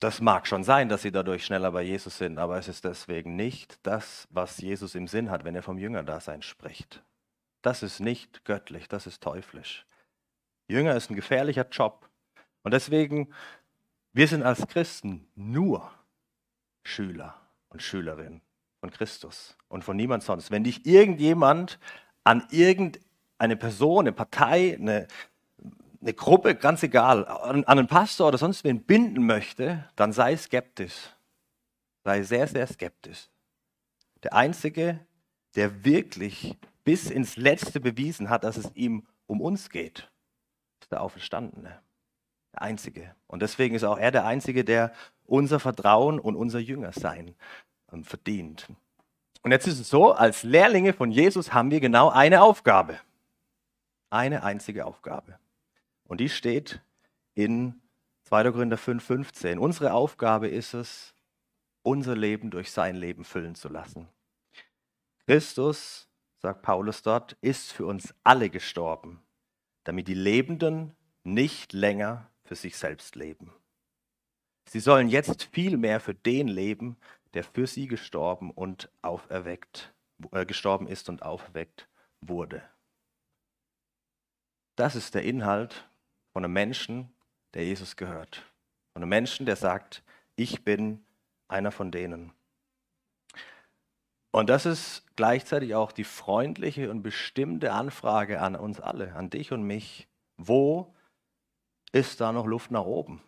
Das 0.00 0.20
mag 0.20 0.46
schon 0.46 0.64
sein, 0.64 0.88
dass 0.88 1.02
sie 1.02 1.12
dadurch 1.12 1.44
schneller 1.44 1.70
bei 1.72 1.82
Jesus 1.82 2.16
sind, 2.16 2.38
aber 2.38 2.58
es 2.58 2.68
ist 2.68 2.84
deswegen 2.84 3.36
nicht 3.36 3.78
das, 3.86 4.26
was 4.30 4.58
Jesus 4.58 4.94
im 4.94 5.06
Sinn 5.06 5.30
hat, 5.30 5.44
wenn 5.44 5.54
er 5.54 5.62
vom 5.62 5.78
Jüngerdasein 5.78 6.40
spricht. 6.40 7.04
Das 7.60 7.82
ist 7.82 8.00
nicht 8.00 8.44
göttlich, 8.44 8.88
das 8.88 9.06
ist 9.06 9.22
teuflisch. 9.22 9.86
Jünger 10.68 10.96
ist 10.96 11.10
ein 11.10 11.16
gefährlicher 11.16 11.68
Job. 11.68 12.08
Und 12.62 12.72
deswegen 12.72 13.32
wir 14.12 14.26
sind 14.26 14.42
als 14.42 14.66
Christen 14.66 15.28
nur 15.36 15.88
Schüler 16.82 17.40
und 17.68 17.80
Schülerinnen 17.80 18.42
von 18.80 18.90
Christus 18.90 19.56
und 19.68 19.84
von 19.84 19.96
niemand 19.96 20.22
sonst. 20.22 20.50
Wenn 20.50 20.64
dich 20.64 20.86
irgendjemand 20.86 21.78
an 22.24 22.46
irgendeine 22.50 23.56
Person, 23.56 24.00
eine 24.00 24.12
Partei, 24.12 24.76
eine, 24.78 25.06
eine 26.00 26.14
Gruppe, 26.14 26.54
ganz 26.54 26.82
egal, 26.82 27.26
an, 27.26 27.64
an 27.64 27.78
einen 27.78 27.86
Pastor 27.86 28.28
oder 28.28 28.38
sonst 28.38 28.64
wen 28.64 28.82
binden 28.82 29.24
möchte, 29.26 29.88
dann 29.96 30.12
sei 30.12 30.36
skeptisch. 30.36 31.14
Sei 32.04 32.22
sehr, 32.22 32.46
sehr 32.46 32.66
skeptisch. 32.66 33.28
Der 34.22 34.34
Einzige, 34.34 34.98
der 35.54 35.84
wirklich 35.84 36.56
bis 36.84 37.10
ins 37.10 37.36
Letzte 37.36 37.80
bewiesen 37.80 38.30
hat, 38.30 38.44
dass 38.44 38.56
es 38.56 38.70
ihm 38.74 39.06
um 39.26 39.40
uns 39.40 39.68
geht, 39.68 40.10
ist 40.80 40.90
der 40.90 41.02
Auferstandene. 41.02 41.80
Der 42.54 42.62
Einzige. 42.62 43.14
Und 43.26 43.42
deswegen 43.42 43.74
ist 43.74 43.84
auch 43.84 43.98
er 43.98 44.10
der 44.10 44.24
Einzige, 44.24 44.64
der 44.64 44.92
unser 45.26 45.60
Vertrauen 45.60 46.18
und 46.18 46.34
unser 46.34 46.58
Jüngersein 46.58 47.36
verdient. 48.04 48.68
Und 49.42 49.52
jetzt 49.52 49.66
ist 49.66 49.80
es 49.80 49.88
so, 49.88 50.12
als 50.12 50.42
Lehrlinge 50.42 50.92
von 50.92 51.10
Jesus 51.10 51.52
haben 51.52 51.70
wir 51.70 51.80
genau 51.80 52.10
eine 52.10 52.42
Aufgabe. 52.42 52.98
Eine 54.10 54.42
einzige 54.42 54.86
Aufgabe. 54.86 55.38
Und 56.04 56.20
die 56.20 56.28
steht 56.28 56.80
in 57.34 57.80
2. 58.24 58.52
Korinther 58.52 58.78
5,15. 58.78 59.58
Unsere 59.58 59.92
Aufgabe 59.92 60.48
ist 60.48 60.74
es, 60.74 61.14
unser 61.82 62.16
Leben 62.16 62.50
durch 62.50 62.70
sein 62.70 62.96
Leben 62.96 63.24
füllen 63.24 63.54
zu 63.54 63.68
lassen. 63.68 64.08
Christus, 65.26 66.08
sagt 66.38 66.62
Paulus 66.62 67.02
dort, 67.02 67.36
ist 67.40 67.72
für 67.72 67.86
uns 67.86 68.14
alle 68.24 68.50
gestorben, 68.50 69.22
damit 69.84 70.08
die 70.08 70.14
Lebenden 70.14 70.94
nicht 71.22 71.72
länger 71.72 72.28
für 72.44 72.56
sich 72.56 72.76
selbst 72.76 73.16
leben. 73.16 73.52
Sie 74.66 74.80
sollen 74.80 75.08
jetzt 75.08 75.44
viel 75.52 75.76
mehr 75.76 76.00
für 76.00 76.14
den 76.14 76.48
leben, 76.48 76.96
der 77.34 77.44
für 77.44 77.66
sie 77.66 77.86
gestorben 77.86 78.50
und 78.50 78.90
auferweckt, 79.02 79.94
äh, 80.32 80.44
gestorben 80.46 80.86
ist 80.86 81.08
und 81.08 81.22
auferweckt 81.22 81.88
wurde. 82.20 82.62
Das 84.76 84.96
ist 84.96 85.14
der 85.14 85.24
Inhalt 85.24 85.88
von 86.32 86.44
einem 86.44 86.54
Menschen, 86.54 87.12
der 87.54 87.64
Jesus 87.64 87.96
gehört. 87.96 88.42
Von 88.92 89.02
einem 89.02 89.10
Menschen, 89.10 89.46
der 89.46 89.56
sagt, 89.56 90.02
ich 90.36 90.64
bin 90.64 91.04
einer 91.48 91.72
von 91.72 91.90
denen. 91.90 92.32
Und 94.32 94.48
das 94.48 94.64
ist 94.64 95.04
gleichzeitig 95.16 95.74
auch 95.74 95.92
die 95.92 96.04
freundliche 96.04 96.90
und 96.90 97.02
bestimmte 97.02 97.72
Anfrage 97.72 98.40
an 98.40 98.54
uns 98.54 98.80
alle, 98.80 99.14
an 99.14 99.28
dich 99.28 99.52
und 99.52 99.64
mich. 99.64 100.08
Wo 100.36 100.94
ist 101.92 102.20
da 102.20 102.32
noch 102.32 102.46
Luft 102.46 102.70
nach 102.70 102.84
oben? 102.84 103.22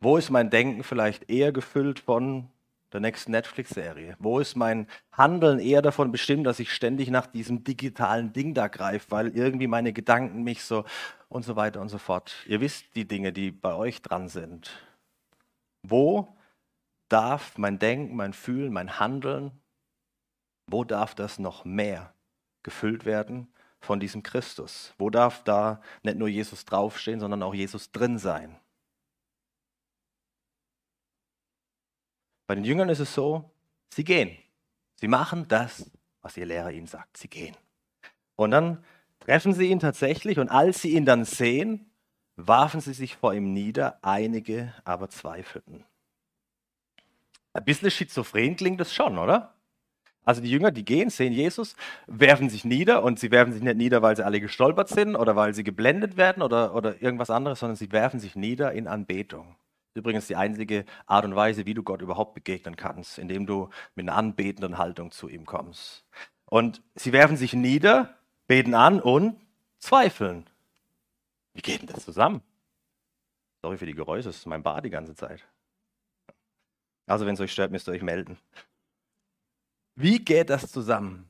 Wo 0.00 0.16
ist 0.16 0.30
mein 0.30 0.48
Denken 0.48 0.82
vielleicht 0.82 1.28
eher 1.30 1.52
gefüllt 1.52 2.00
von 2.00 2.48
der 2.92 3.00
nächsten 3.00 3.32
Netflix-Serie? 3.32 4.16
Wo 4.18 4.38
ist 4.38 4.56
mein 4.56 4.86
Handeln 5.12 5.58
eher 5.58 5.82
davon 5.82 6.10
bestimmt, 6.10 6.46
dass 6.46 6.58
ich 6.58 6.72
ständig 6.72 7.10
nach 7.10 7.26
diesem 7.26 7.64
digitalen 7.64 8.32
Ding 8.32 8.54
da 8.54 8.68
greife, 8.68 9.10
weil 9.10 9.36
irgendwie 9.36 9.66
meine 9.66 9.92
Gedanken 9.92 10.42
mich 10.42 10.64
so 10.64 10.84
und 11.28 11.44
so 11.44 11.54
weiter 11.54 11.82
und 11.82 11.90
so 11.90 11.98
fort. 11.98 12.34
Ihr 12.46 12.60
wisst 12.60 12.96
die 12.96 13.06
Dinge, 13.06 13.32
die 13.32 13.50
bei 13.50 13.74
euch 13.74 14.00
dran 14.00 14.28
sind. 14.28 14.70
Wo 15.82 16.34
darf 17.10 17.58
mein 17.58 17.78
Denken, 17.78 18.16
mein 18.16 18.32
Fühlen, 18.32 18.72
mein 18.72 18.98
Handeln, 18.98 19.52
wo 20.66 20.84
darf 20.84 21.14
das 21.14 21.38
noch 21.38 21.64
mehr 21.66 22.14
gefüllt 22.62 23.04
werden 23.04 23.48
von 23.80 24.00
diesem 24.00 24.22
Christus? 24.22 24.94
Wo 24.98 25.10
darf 25.10 25.44
da 25.44 25.82
nicht 26.02 26.16
nur 26.16 26.28
Jesus 26.28 26.64
draufstehen, 26.64 27.20
sondern 27.20 27.42
auch 27.42 27.54
Jesus 27.54 27.92
drin 27.92 28.18
sein? 28.18 28.56
Bei 32.50 32.56
den 32.56 32.64
Jüngern 32.64 32.88
ist 32.88 32.98
es 32.98 33.14
so, 33.14 33.48
sie 33.90 34.02
gehen. 34.02 34.36
Sie 34.96 35.06
machen 35.06 35.46
das, 35.46 35.88
was 36.20 36.36
ihr 36.36 36.46
Lehrer 36.46 36.72
ihnen 36.72 36.88
sagt. 36.88 37.16
Sie 37.16 37.28
gehen. 37.28 37.56
Und 38.34 38.50
dann 38.50 38.82
treffen 39.20 39.52
sie 39.52 39.66
ihn 39.66 39.78
tatsächlich 39.78 40.40
und 40.40 40.48
als 40.48 40.82
sie 40.82 40.96
ihn 40.96 41.04
dann 41.04 41.24
sehen, 41.24 41.92
warfen 42.34 42.80
sie 42.80 42.92
sich 42.92 43.14
vor 43.14 43.34
ihm 43.34 43.52
nieder, 43.52 44.00
einige 44.02 44.74
aber 44.82 45.08
zweifelten. 45.10 45.84
Ein 47.52 47.64
bisschen 47.64 47.92
schizophren 47.92 48.56
klingt 48.56 48.80
das 48.80 48.92
schon, 48.92 49.16
oder? 49.16 49.54
Also 50.24 50.40
die 50.40 50.50
Jünger, 50.50 50.72
die 50.72 50.84
gehen, 50.84 51.08
sehen 51.08 51.32
Jesus, 51.32 51.76
werfen 52.08 52.50
sich 52.50 52.64
nieder 52.64 53.04
und 53.04 53.20
sie 53.20 53.30
werfen 53.30 53.52
sich 53.52 53.62
nicht 53.62 53.76
nieder, 53.76 54.02
weil 54.02 54.16
sie 54.16 54.26
alle 54.26 54.40
gestolpert 54.40 54.88
sind 54.88 55.14
oder 55.14 55.36
weil 55.36 55.54
sie 55.54 55.62
geblendet 55.62 56.16
werden 56.16 56.42
oder, 56.42 56.74
oder 56.74 57.00
irgendwas 57.00 57.30
anderes, 57.30 57.60
sondern 57.60 57.76
sie 57.76 57.92
werfen 57.92 58.18
sich 58.18 58.34
nieder 58.34 58.72
in 58.72 58.88
Anbetung. 58.88 59.54
Übrigens 59.94 60.26
die 60.28 60.36
einzige 60.36 60.84
Art 61.06 61.24
und 61.24 61.34
Weise, 61.34 61.66
wie 61.66 61.74
du 61.74 61.82
Gott 61.82 62.00
überhaupt 62.00 62.34
begegnen 62.34 62.76
kannst, 62.76 63.18
indem 63.18 63.46
du 63.46 63.70
mit 63.94 64.08
einer 64.08 64.16
anbetenden 64.16 64.78
Haltung 64.78 65.10
zu 65.10 65.28
ihm 65.28 65.46
kommst. 65.46 66.04
Und 66.44 66.82
sie 66.94 67.12
werfen 67.12 67.36
sich 67.36 67.52
nieder, 67.52 68.16
beten 68.46 68.74
an 68.74 69.00
und 69.00 69.40
zweifeln. 69.78 70.48
Wie 71.54 71.62
geht 71.62 71.80
denn 71.80 71.88
das 71.88 72.04
zusammen? 72.04 72.42
Sorry 73.62 73.76
für 73.76 73.86
die 73.86 73.94
Geräusche, 73.94 74.28
das 74.28 74.36
ist 74.36 74.46
mein 74.46 74.62
Bad 74.62 74.84
die 74.84 74.90
ganze 74.90 75.14
Zeit. 75.14 75.46
Also 77.06 77.26
wenn 77.26 77.34
es 77.34 77.40
euch 77.40 77.52
stört, 77.52 77.72
müsst 77.72 77.88
ihr 77.88 77.92
euch 77.92 78.02
melden. 78.02 78.38
Wie 79.96 80.24
geht 80.24 80.50
das 80.50 80.70
zusammen? 80.70 81.29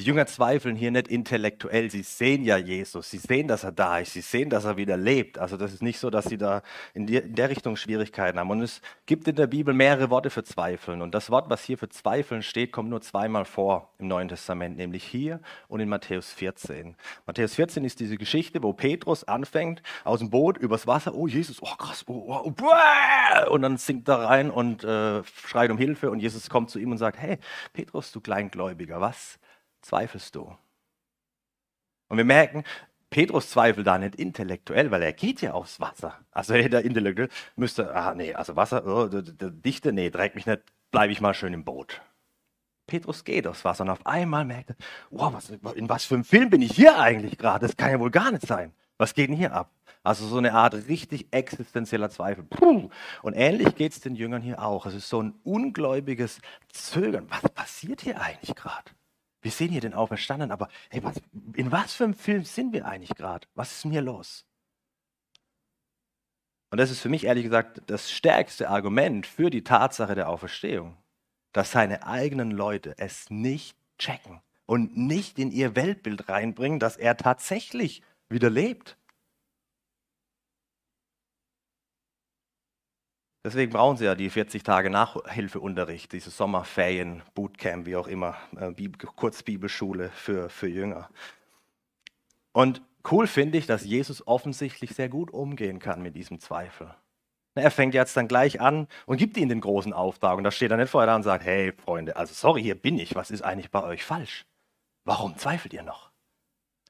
Die 0.00 0.06
Jünger 0.06 0.24
zweifeln 0.24 0.76
hier 0.76 0.90
nicht 0.90 1.08
intellektuell. 1.08 1.90
Sie 1.90 2.00
sehen 2.00 2.42
ja 2.42 2.56
Jesus. 2.56 3.10
Sie 3.10 3.18
sehen, 3.18 3.48
dass 3.48 3.64
er 3.64 3.72
da 3.72 3.98
ist. 3.98 4.14
Sie 4.14 4.22
sehen, 4.22 4.48
dass 4.48 4.64
er 4.64 4.78
wieder 4.78 4.96
lebt. 4.96 5.36
Also 5.36 5.58
das 5.58 5.74
ist 5.74 5.82
nicht 5.82 5.98
so, 5.98 6.08
dass 6.08 6.24
sie 6.24 6.38
da 6.38 6.62
in, 6.94 7.06
die, 7.06 7.16
in 7.16 7.34
der 7.34 7.50
Richtung 7.50 7.76
Schwierigkeiten 7.76 8.38
haben. 8.38 8.48
Und 8.48 8.62
es 8.62 8.80
gibt 9.04 9.28
in 9.28 9.36
der 9.36 9.46
Bibel 9.46 9.74
mehrere 9.74 10.08
Worte 10.08 10.30
für 10.30 10.42
Zweifeln. 10.42 11.02
Und 11.02 11.14
das 11.14 11.28
Wort, 11.28 11.50
was 11.50 11.64
hier 11.64 11.76
für 11.76 11.90
Zweifeln 11.90 12.42
steht, 12.42 12.72
kommt 12.72 12.88
nur 12.88 13.02
zweimal 13.02 13.44
vor 13.44 13.92
im 13.98 14.08
Neuen 14.08 14.28
Testament, 14.28 14.78
nämlich 14.78 15.04
hier 15.04 15.38
und 15.68 15.80
in 15.80 15.90
Matthäus 15.90 16.32
14. 16.32 16.96
Matthäus 17.26 17.56
14 17.56 17.84
ist 17.84 18.00
diese 18.00 18.16
Geschichte, 18.16 18.62
wo 18.62 18.72
Petrus 18.72 19.24
anfängt, 19.24 19.82
aus 20.04 20.20
dem 20.20 20.30
Boot 20.30 20.56
übers 20.56 20.86
Wasser, 20.86 21.14
oh 21.14 21.26
Jesus, 21.26 21.62
oh 21.62 21.76
krass, 21.76 22.04
oh, 22.06 22.24
oh, 22.26 22.54
oh, 22.58 23.50
und 23.52 23.60
dann 23.60 23.76
sinkt 23.76 24.08
er 24.08 24.20
rein 24.20 24.50
und 24.50 24.82
äh, 24.82 25.22
schreit 25.24 25.70
um 25.70 25.76
Hilfe 25.76 26.10
und 26.10 26.20
Jesus 26.20 26.48
kommt 26.48 26.70
zu 26.70 26.78
ihm 26.78 26.90
und 26.90 26.96
sagt, 26.96 27.18
hey 27.18 27.36
Petrus, 27.74 28.12
du 28.12 28.22
Kleingläubiger, 28.22 29.02
was 29.02 29.38
zweifelst 29.82 30.34
du? 30.34 30.56
Und 32.08 32.16
wir 32.16 32.24
merken, 32.24 32.64
Petrus 33.10 33.50
zweifelt 33.50 33.86
da 33.86 33.98
nicht 33.98 34.14
intellektuell, 34.14 34.90
weil 34.90 35.02
er 35.02 35.12
geht 35.12 35.42
ja 35.42 35.52
aufs 35.52 35.80
Wasser. 35.80 36.18
Also 36.30 36.54
hätte 36.56 36.76
er 36.76 36.84
intellektuell, 36.84 37.28
müsste, 37.56 37.94
ah 37.94 38.14
nee, 38.14 38.34
also 38.34 38.56
Wasser, 38.56 38.86
oh, 38.86 39.08
Dichte, 39.08 39.92
nee, 39.92 40.10
trägt 40.10 40.36
mich 40.36 40.46
nicht, 40.46 40.62
bleibe 40.90 41.12
ich 41.12 41.20
mal 41.20 41.34
schön 41.34 41.52
im 41.52 41.64
Boot. 41.64 42.00
Petrus 42.86 43.24
geht 43.24 43.46
aufs 43.46 43.64
Wasser 43.64 43.84
und 43.84 43.90
auf 43.90 44.04
einmal 44.06 44.44
merkt 44.44 44.70
er, 44.70 44.76
wow, 45.10 45.32
was, 45.32 45.50
in 45.50 45.88
was 45.88 46.04
für 46.04 46.14
einem 46.14 46.24
Film 46.24 46.50
bin 46.50 46.62
ich 46.62 46.72
hier 46.72 46.98
eigentlich 46.98 47.38
gerade? 47.38 47.66
Das 47.66 47.76
kann 47.76 47.90
ja 47.90 48.00
wohl 48.00 48.10
gar 48.10 48.32
nicht 48.32 48.46
sein. 48.46 48.72
Was 48.98 49.14
geht 49.14 49.30
denn 49.30 49.36
hier 49.36 49.52
ab? 49.52 49.70
Also 50.02 50.26
so 50.26 50.38
eine 50.38 50.54
Art 50.54 50.74
richtig 50.88 51.28
existenzieller 51.30 52.10
Zweifel. 52.10 52.46
Und 53.22 53.34
ähnlich 53.34 53.74
geht 53.74 53.92
es 53.92 54.00
den 54.00 54.14
Jüngern 54.14 54.42
hier 54.42 54.62
auch. 54.62 54.86
Es 54.86 54.94
ist 54.94 55.08
so 55.08 55.22
ein 55.22 55.34
ungläubiges 55.44 56.40
Zögern. 56.72 57.26
Was 57.30 57.42
passiert 57.52 58.00
hier 58.00 58.20
eigentlich 58.20 58.54
gerade? 58.56 58.90
Wir 59.42 59.50
sehen 59.50 59.70
hier 59.70 59.80
den 59.80 59.94
Auferstandenen, 59.94 60.52
aber 60.52 60.68
hey, 60.90 61.02
was, 61.02 61.20
in 61.54 61.72
was 61.72 61.94
für 61.94 62.04
einem 62.04 62.14
Film 62.14 62.44
sind 62.44 62.72
wir 62.72 62.86
eigentlich 62.86 63.16
gerade? 63.16 63.46
Was 63.54 63.72
ist 63.72 63.90
hier 63.90 64.02
los? 64.02 64.44
Und 66.70 66.78
das 66.78 66.90
ist 66.90 67.00
für 67.00 67.08
mich 67.08 67.24
ehrlich 67.24 67.44
gesagt 67.44 67.82
das 67.86 68.10
stärkste 68.10 68.68
Argument 68.68 69.26
für 69.26 69.50
die 69.50 69.64
Tatsache 69.64 70.14
der 70.14 70.28
Auferstehung, 70.28 70.96
dass 71.52 71.72
seine 71.72 72.06
eigenen 72.06 72.52
Leute 72.52 72.94
es 72.98 73.28
nicht 73.28 73.76
checken 73.98 74.40
und 74.66 74.96
nicht 74.96 75.38
in 75.38 75.50
ihr 75.50 75.74
Weltbild 75.74 76.28
reinbringen, 76.28 76.78
dass 76.78 76.96
er 76.96 77.16
tatsächlich 77.16 78.02
wieder 78.28 78.50
lebt. 78.50 78.96
Deswegen 83.42 83.72
brauchen 83.72 83.96
sie 83.96 84.04
ja 84.04 84.14
die 84.14 84.28
40 84.28 84.62
Tage 84.62 84.90
Nachhilfeunterricht, 84.90 86.12
diese 86.12 86.28
Sommerferien, 86.28 87.22
Bootcamp, 87.34 87.86
wie 87.86 87.96
auch 87.96 88.06
immer, 88.06 88.36
äh, 88.56 88.72
Kurzbibelschule 89.16 90.10
für, 90.10 90.50
für 90.50 90.68
Jünger. 90.68 91.08
Und 92.52 92.82
cool 93.10 93.26
finde 93.26 93.56
ich, 93.56 93.66
dass 93.66 93.84
Jesus 93.84 94.26
offensichtlich 94.26 94.94
sehr 94.94 95.08
gut 95.08 95.30
umgehen 95.30 95.78
kann 95.78 96.02
mit 96.02 96.16
diesem 96.16 96.38
Zweifel. 96.38 96.94
Er 97.54 97.70
fängt 97.70 97.94
jetzt 97.94 98.16
dann 98.16 98.28
gleich 98.28 98.60
an 98.60 98.86
und 99.06 99.16
gibt 99.16 99.36
ihnen 99.36 99.48
den 99.48 99.60
großen 99.60 99.92
Auftrag. 99.92 100.36
Und 100.36 100.44
da 100.44 100.50
steht 100.50 100.70
er 100.70 100.76
nicht 100.76 100.90
vorher 100.90 101.06
da 101.06 101.16
und 101.16 101.22
sagt, 101.22 101.44
hey 101.44 101.72
Freunde, 101.72 102.16
also 102.16 102.34
sorry, 102.34 102.62
hier 102.62 102.74
bin 102.74 102.98
ich, 102.98 103.14
was 103.14 103.30
ist 103.30 103.42
eigentlich 103.42 103.70
bei 103.70 103.82
euch 103.82 104.04
falsch? 104.04 104.46
Warum 105.04 105.36
zweifelt 105.36 105.72
ihr 105.72 105.82
noch? 105.82 106.10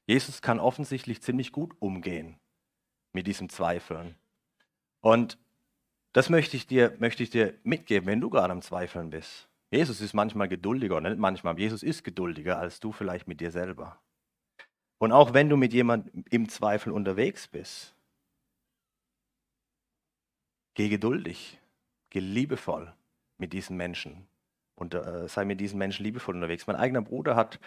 Jesus 0.06 0.42
kann 0.42 0.58
offensichtlich 0.58 1.22
ziemlich 1.22 1.52
gut 1.52 1.74
umgehen 1.78 2.38
mit 3.12 3.26
diesem 3.26 3.48
Zweifeln. 3.48 4.16
Und 5.00 5.38
das 6.12 6.30
möchte 6.30 6.56
ich 6.56 6.66
dir, 6.66 6.96
möchte 6.98 7.22
ich 7.22 7.30
dir 7.30 7.54
mitgeben, 7.62 8.06
wenn 8.06 8.20
du 8.20 8.30
gerade 8.30 8.52
am 8.52 8.62
Zweifeln 8.62 9.10
bist. 9.10 9.48
Jesus 9.70 10.00
ist 10.00 10.14
manchmal 10.14 10.48
geduldiger, 10.48 11.00
nicht 11.00 11.18
manchmal, 11.18 11.58
Jesus 11.58 11.82
ist 11.82 12.02
geduldiger 12.02 12.58
als 12.58 12.80
du 12.80 12.90
vielleicht 12.92 13.28
mit 13.28 13.40
dir 13.40 13.52
selber. 13.52 14.00
Und 14.98 15.12
auch 15.12 15.32
wenn 15.32 15.48
du 15.48 15.56
mit 15.56 15.72
jemandem 15.72 16.24
im 16.30 16.48
Zweifel 16.48 16.92
unterwegs 16.92 17.46
bist, 17.46 17.94
geh 20.74 20.88
geduldig, 20.88 21.58
geh 22.10 22.20
liebevoll 22.20 22.92
mit 23.38 23.52
diesen 23.52 23.76
Menschen 23.76 24.26
und 24.74 24.94
äh, 24.94 25.28
sei 25.28 25.44
mit 25.44 25.60
diesen 25.60 25.78
Menschen 25.78 26.04
liebevoll 26.04 26.34
unterwegs. 26.34 26.66
Mein 26.66 26.76
eigener 26.76 27.02
Bruder 27.02 27.36
hat 27.36 27.60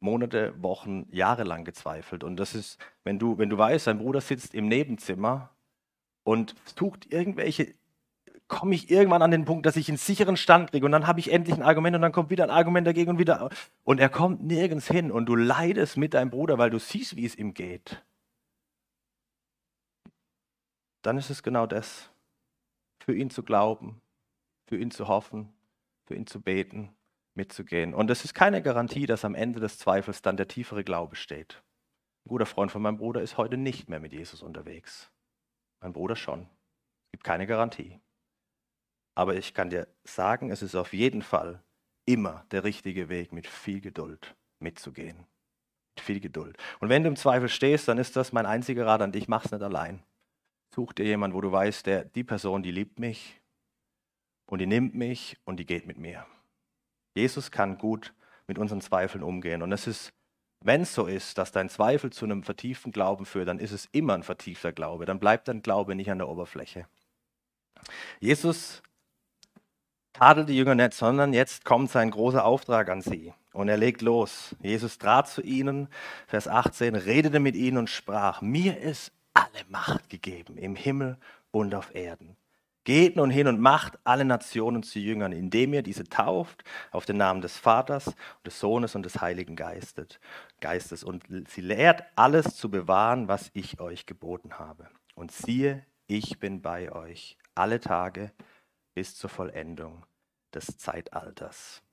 Monate, 0.00 0.54
Wochen, 0.62 1.06
Jahre 1.10 1.44
lang 1.44 1.64
gezweifelt. 1.64 2.22
Und 2.22 2.36
das 2.36 2.54
ist, 2.54 2.78
wenn 3.04 3.18
du, 3.18 3.38
wenn 3.38 3.50
du 3.50 3.58
weißt, 3.58 3.86
dein 3.86 3.98
Bruder 3.98 4.20
sitzt 4.20 4.54
im 4.54 4.68
Nebenzimmer 4.68 5.50
und 6.24 6.54
sucht 6.78 7.12
irgendwelche, 7.12 7.74
komme 8.48 8.74
ich 8.74 8.90
irgendwann 8.90 9.22
an 9.22 9.30
den 9.30 9.44
Punkt, 9.44 9.66
dass 9.66 9.76
ich 9.76 9.88
einen 9.88 9.98
sicheren 9.98 10.36
Stand 10.36 10.70
kriege 10.70 10.84
und 10.84 10.92
dann 10.92 11.06
habe 11.06 11.20
ich 11.20 11.30
endlich 11.30 11.54
ein 11.54 11.62
Argument 11.62 11.94
und 11.94 12.02
dann 12.02 12.12
kommt 12.12 12.30
wieder 12.30 12.44
ein 12.44 12.50
Argument 12.50 12.86
dagegen 12.86 13.10
und 13.10 13.18
wieder. 13.18 13.50
Und 13.84 14.00
er 14.00 14.08
kommt 14.08 14.42
nirgends 14.42 14.88
hin 14.88 15.12
und 15.12 15.26
du 15.26 15.36
leidest 15.36 15.96
mit 15.96 16.14
deinem 16.14 16.30
Bruder, 16.30 16.58
weil 16.58 16.70
du 16.70 16.78
siehst, 16.78 17.16
wie 17.16 17.26
es 17.26 17.36
ihm 17.36 17.54
geht. 17.54 18.02
Dann 21.02 21.18
ist 21.18 21.30
es 21.30 21.42
genau 21.42 21.66
das, 21.66 22.10
für 23.04 23.14
ihn 23.14 23.30
zu 23.30 23.42
glauben, 23.42 24.00
für 24.66 24.76
ihn 24.76 24.90
zu 24.90 25.08
hoffen, 25.08 25.52
für 26.06 26.14
ihn 26.14 26.26
zu 26.26 26.40
beten, 26.40 26.90
mitzugehen. 27.34 27.94
Und 27.94 28.10
es 28.10 28.24
ist 28.24 28.34
keine 28.34 28.62
Garantie, 28.62 29.06
dass 29.06 29.24
am 29.24 29.34
Ende 29.34 29.60
des 29.60 29.78
Zweifels 29.78 30.22
dann 30.22 30.36
der 30.36 30.48
tiefere 30.48 30.84
Glaube 30.84 31.16
steht. 31.16 31.62
Ein 32.24 32.30
guter 32.30 32.46
Freund 32.46 32.72
von 32.72 32.82
meinem 32.82 32.96
Bruder 32.96 33.22
ist 33.22 33.36
heute 33.36 33.56
nicht 33.56 33.88
mehr 33.88 34.00
mit 34.00 34.12
Jesus 34.12 34.42
unterwegs. 34.42 35.10
Mein 35.80 35.92
Bruder 35.92 36.16
schon. 36.16 36.42
Es 37.06 37.12
gibt 37.12 37.24
keine 37.24 37.46
Garantie. 37.46 38.00
Aber 39.18 39.34
ich 39.34 39.52
kann 39.52 39.68
dir 39.68 39.88
sagen, 40.04 40.52
es 40.52 40.62
ist 40.62 40.76
auf 40.76 40.92
jeden 40.92 41.22
Fall 41.22 41.60
immer 42.06 42.46
der 42.52 42.62
richtige 42.62 43.08
Weg, 43.08 43.32
mit 43.32 43.48
viel 43.48 43.80
Geduld 43.80 44.36
mitzugehen. 44.60 45.26
Mit 45.96 46.04
viel 46.04 46.20
Geduld. 46.20 46.56
Und 46.78 46.88
wenn 46.88 47.02
du 47.02 47.08
im 47.08 47.16
Zweifel 47.16 47.48
stehst, 47.48 47.88
dann 47.88 47.98
ist 47.98 48.14
das 48.14 48.32
mein 48.32 48.46
einziger 48.46 48.86
Rat 48.86 49.02
an 49.02 49.10
dich, 49.10 49.26
mach's 49.26 49.50
nicht 49.50 49.60
allein. 49.60 50.04
Such 50.72 50.92
dir 50.92 51.04
jemanden, 51.04 51.36
wo 51.36 51.40
du 51.40 51.50
weißt, 51.50 51.84
der, 51.86 52.04
die 52.04 52.22
Person, 52.22 52.62
die 52.62 52.70
liebt 52.70 53.00
mich 53.00 53.40
und 54.46 54.60
die 54.60 54.68
nimmt 54.68 54.94
mich 54.94 55.36
und 55.44 55.56
die 55.56 55.66
geht 55.66 55.88
mit 55.88 55.98
mir. 55.98 56.24
Jesus 57.16 57.50
kann 57.50 57.76
gut 57.76 58.14
mit 58.46 58.56
unseren 58.56 58.80
Zweifeln 58.80 59.24
umgehen. 59.24 59.62
Und 59.62 59.72
es 59.72 59.88
ist 59.88 60.12
wenn 60.64 60.82
es 60.82 60.94
so 60.94 61.06
ist, 61.06 61.38
dass 61.38 61.50
dein 61.50 61.68
Zweifel 61.68 62.12
zu 62.12 62.24
einem 62.24 62.44
vertieften 62.44 62.92
Glauben 62.92 63.26
führt, 63.26 63.48
dann 63.48 63.58
ist 63.58 63.72
es 63.72 63.88
immer 63.90 64.14
ein 64.14 64.22
vertiefter 64.22 64.72
Glaube. 64.72 65.06
Dann 65.06 65.18
bleibt 65.18 65.48
dein 65.48 65.62
Glaube 65.62 65.96
nicht 65.96 66.10
an 66.10 66.18
der 66.18 66.28
Oberfläche. 66.28 66.86
Jesus 68.20 68.82
tadelt 70.18 70.48
die 70.48 70.56
Jünger 70.56 70.74
nicht, 70.74 70.94
sondern 70.94 71.32
jetzt 71.32 71.64
kommt 71.64 71.90
sein 71.90 72.10
großer 72.10 72.44
Auftrag 72.44 72.90
an 72.90 73.02
sie. 73.02 73.32
Und 73.52 73.68
er 73.68 73.76
legt 73.76 74.02
los. 74.02 74.56
Jesus 74.60 74.98
trat 74.98 75.28
zu 75.28 75.42
ihnen, 75.42 75.88
Vers 76.26 76.48
18, 76.48 76.94
redete 76.96 77.40
mit 77.40 77.54
ihnen 77.54 77.78
und 77.78 77.90
sprach, 77.90 78.42
mir 78.42 78.78
ist 78.78 79.12
alle 79.32 79.64
Macht 79.68 80.10
gegeben 80.10 80.56
im 80.56 80.74
Himmel 80.74 81.16
und 81.52 81.74
auf 81.74 81.94
Erden. 81.94 82.36
Geht 82.82 83.16
nun 83.16 83.30
hin 83.30 83.46
und 83.46 83.60
macht 83.60 83.98
alle 84.04 84.24
Nationen 84.24 84.82
zu 84.82 84.98
Jüngern, 84.98 85.32
indem 85.32 85.74
ihr 85.74 85.82
diese 85.82 86.04
tauft 86.04 86.64
auf 86.90 87.04
den 87.04 87.18
Namen 87.18 87.42
des 87.42 87.56
Vaters, 87.56 88.14
des 88.46 88.58
Sohnes 88.58 88.94
und 88.94 89.04
des 89.04 89.20
Heiligen 89.20 89.56
Geistes, 89.56 90.18
Geistes 90.60 91.04
und 91.04 91.24
sie 91.48 91.60
lehrt 91.60 92.02
alles 92.16 92.56
zu 92.56 92.70
bewahren, 92.70 93.28
was 93.28 93.50
ich 93.52 93.78
euch 93.78 94.06
geboten 94.06 94.58
habe. 94.58 94.88
Und 95.14 95.32
siehe, 95.32 95.84
ich 96.06 96.38
bin 96.38 96.62
bei 96.62 96.90
euch 96.90 97.36
alle 97.54 97.78
Tage 97.80 98.32
bis 98.98 99.14
zur 99.14 99.30
Vollendung 99.30 100.04
des 100.52 100.76
Zeitalters. 100.76 101.84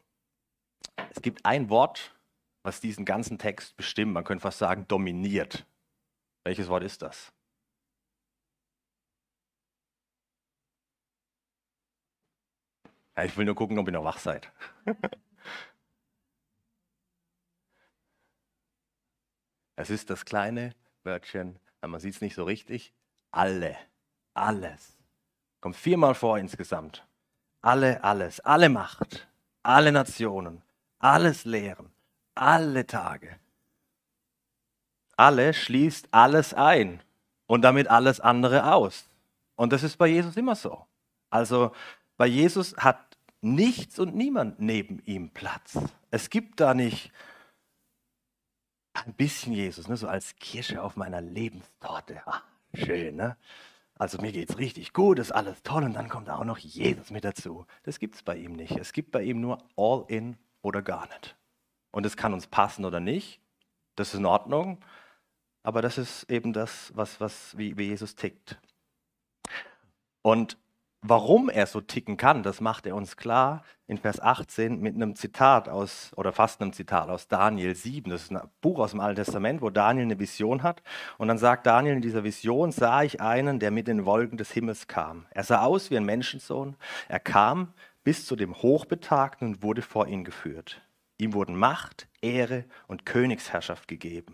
Es 1.11 1.21
gibt 1.21 1.45
ein 1.45 1.69
Wort, 1.69 2.15
was 2.63 2.81
diesen 2.81 3.05
ganzen 3.05 3.37
Text 3.37 3.77
bestimmt, 3.77 4.11
man 4.11 4.23
könnte 4.23 4.41
fast 4.41 4.57
sagen 4.57 4.87
dominiert. 4.87 5.67
Welches 6.43 6.67
Wort 6.67 6.81
ist 6.81 7.03
das? 7.03 7.31
Ja, 13.15 13.23
ich 13.25 13.37
will 13.37 13.45
nur 13.45 13.53
gucken, 13.53 13.77
ob 13.77 13.87
ihr 13.87 13.93
noch 13.93 14.03
wach 14.03 14.17
seid. 14.17 14.51
es 19.75 19.91
ist 19.91 20.09
das 20.09 20.25
kleine 20.25 20.73
Wörtchen, 21.03 21.59
man 21.81 21.99
sieht 21.99 22.15
es 22.15 22.21
nicht 22.21 22.33
so 22.33 22.45
richtig, 22.45 22.95
alle, 23.29 23.77
alles. 24.33 24.94
Kommt 25.65 25.77
viermal 25.77 26.13
vor 26.13 26.37
insgesamt. 26.37 27.03
Alle, 27.63 28.03
alles, 28.03 28.39
alle 28.41 28.69
Macht, 28.69 29.27
alle 29.63 29.91
Nationen, 29.91 30.61
alles 30.99 31.43
Lehren, 31.43 31.89
alle 32.35 32.85
Tage. 32.85 33.39
Alle 35.17 35.55
schließt 35.55 36.09
alles 36.11 36.53
ein 36.53 37.01
und 37.47 37.63
damit 37.63 37.87
alles 37.87 38.19
andere 38.19 38.71
aus. 38.75 39.09
Und 39.55 39.73
das 39.73 39.81
ist 39.81 39.97
bei 39.97 40.05
Jesus 40.05 40.37
immer 40.37 40.53
so. 40.53 40.85
Also 41.31 41.71
bei 42.15 42.27
Jesus 42.27 42.77
hat 42.77 43.17
nichts 43.41 43.97
und 43.97 44.13
niemand 44.13 44.59
neben 44.59 45.01
ihm 45.05 45.31
Platz. 45.31 45.79
Es 46.11 46.29
gibt 46.29 46.59
da 46.59 46.75
nicht 46.75 47.11
ein 48.93 49.15
bisschen 49.15 49.51
Jesus, 49.51 49.87
ne, 49.87 49.97
so 49.97 50.07
als 50.07 50.35
Kirsche 50.35 50.83
auf 50.83 50.95
meiner 50.95 51.21
Lebenstorte. 51.21 52.21
Ach, 52.27 52.43
schön, 52.75 53.15
ne? 53.15 53.35
Also 53.97 54.21
mir 54.21 54.31
geht 54.31 54.49
es 54.49 54.57
richtig 54.57 54.91
gut, 54.91 55.19
ist 55.19 55.31
alles 55.31 55.63
toll 55.63 55.83
und 55.83 55.93
dann 55.93 56.09
kommt 56.09 56.29
auch 56.29 56.43
noch 56.43 56.57
Jesus 56.57 57.11
mit 57.11 57.23
dazu. 57.23 57.65
Das 57.83 57.99
gibt 57.99 58.15
es 58.15 58.23
bei 58.23 58.35
ihm 58.35 58.53
nicht. 58.53 58.77
Es 58.77 58.91
gibt 58.91 59.11
bei 59.11 59.23
ihm 59.23 59.39
nur 59.39 59.63
all 59.77 60.03
in 60.09 60.37
oder 60.61 60.81
gar 60.81 61.07
nicht. 61.07 61.37
Und 61.91 62.05
es 62.05 62.17
kann 62.17 62.33
uns 62.33 62.47
passen 62.47 62.83
oder 62.83 62.99
nicht. 62.99 63.39
Das 63.95 64.09
ist 64.09 64.19
in 64.19 64.25
Ordnung. 64.25 64.83
Aber 65.63 65.81
das 65.81 65.97
ist 65.97 66.29
eben 66.29 66.51
das, 66.51 66.91
was, 66.95 67.21
was, 67.21 67.57
wie, 67.57 67.77
wie 67.77 67.85
Jesus 67.85 68.15
tickt. 68.15 68.59
Und 70.21 70.57
Warum 71.07 71.49
er 71.49 71.67
so 71.67 71.81
ticken 71.81 72.17
kann, 72.17 72.41
das 72.41 72.61
macht 72.61 72.87
er 72.87 72.95
uns 72.95 73.15
klar 73.15 73.63
in 73.85 73.99
Vers 73.99 74.19
18 74.19 74.79
mit 74.79 74.95
einem 74.95 75.15
Zitat 75.15 75.69
aus, 75.69 76.11
oder 76.15 76.31
fast 76.31 76.63
einem 76.63 76.73
Zitat 76.73 77.09
aus 77.09 77.27
Daniel 77.27 77.75
7. 77.75 78.09
Das 78.09 78.23
ist 78.23 78.31
ein 78.31 78.41
Buch 78.59 78.79
aus 78.79 78.89
dem 78.89 79.01
Alten 79.01 79.17
Testament, 79.17 79.61
wo 79.61 79.69
Daniel 79.69 80.05
eine 80.05 80.17
Vision 80.17 80.63
hat. 80.63 80.81
Und 81.19 81.27
dann 81.27 81.37
sagt 81.37 81.67
Daniel, 81.67 81.93
in 81.93 82.01
dieser 82.01 82.23
Vision 82.23 82.71
sah 82.71 83.03
ich 83.03 83.21
einen, 83.21 83.59
der 83.59 83.69
mit 83.69 83.87
den 83.87 84.05
Wolken 84.05 84.39
des 84.39 84.49
Himmels 84.49 84.87
kam. 84.87 85.27
Er 85.29 85.43
sah 85.43 85.61
aus 85.61 85.91
wie 85.91 85.97
ein 85.97 86.05
Menschensohn. 86.05 86.75
Er 87.07 87.19
kam 87.19 87.73
bis 88.03 88.25
zu 88.25 88.35
dem 88.35 88.55
Hochbetagten 88.55 89.47
und 89.49 89.61
wurde 89.61 89.83
vor 89.83 90.07
ihn 90.07 90.23
geführt. 90.23 90.81
Ihm 91.19 91.33
wurden 91.33 91.55
Macht, 91.55 92.07
Ehre 92.21 92.65
und 92.87 93.05
Königsherrschaft 93.05 93.87
gegeben. 93.87 94.33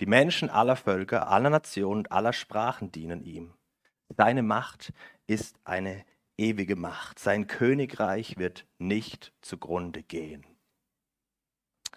Die 0.00 0.06
Menschen 0.06 0.50
aller 0.50 0.74
Völker, 0.74 1.28
aller 1.28 1.50
Nationen 1.50 2.00
und 2.00 2.10
aller 2.10 2.32
Sprachen 2.32 2.90
dienen 2.90 3.22
ihm. 3.22 3.54
Seine 4.16 4.42
Macht 4.42 4.92
ist 5.26 5.56
eine 5.64 6.04
ewige 6.36 6.76
Macht. 6.76 7.18
Sein 7.18 7.46
Königreich 7.46 8.38
wird 8.38 8.66
nicht 8.78 9.32
zugrunde 9.40 10.02
gehen. 10.02 10.44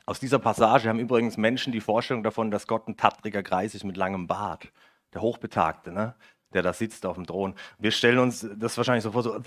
Aus 0.06 0.19
dieser 0.19 0.39
Passage 0.39 0.89
haben 0.89 0.99
übrigens 0.99 1.38
Menschen 1.38 1.71
die 1.71 1.80
Vorstellung 1.80 2.23
davon, 2.23 2.52
dass 2.52 2.67
Gott 2.67 2.88
ein 2.88 2.97
tattriger 2.97 3.41
Kreis 3.41 3.73
ist 3.73 3.86
mit 3.86 3.95
langem 3.95 4.28
Bart. 4.28 4.71
Der 5.13 5.21
Hochbetagte, 5.21 5.91
ne? 5.91 6.15
der 6.54 6.62
da 6.62 6.73
sitzt 6.73 7.06
auf 7.06 7.15
dem 7.15 7.26
Thron. 7.26 7.56
Wir 7.80 7.91
stellen 7.91 8.19
uns 8.19 8.47
das 8.58 8.78
wahrscheinlich 8.78 9.04
so 9.04 9.12
vor, 9.12 9.23
so, 9.23 9.39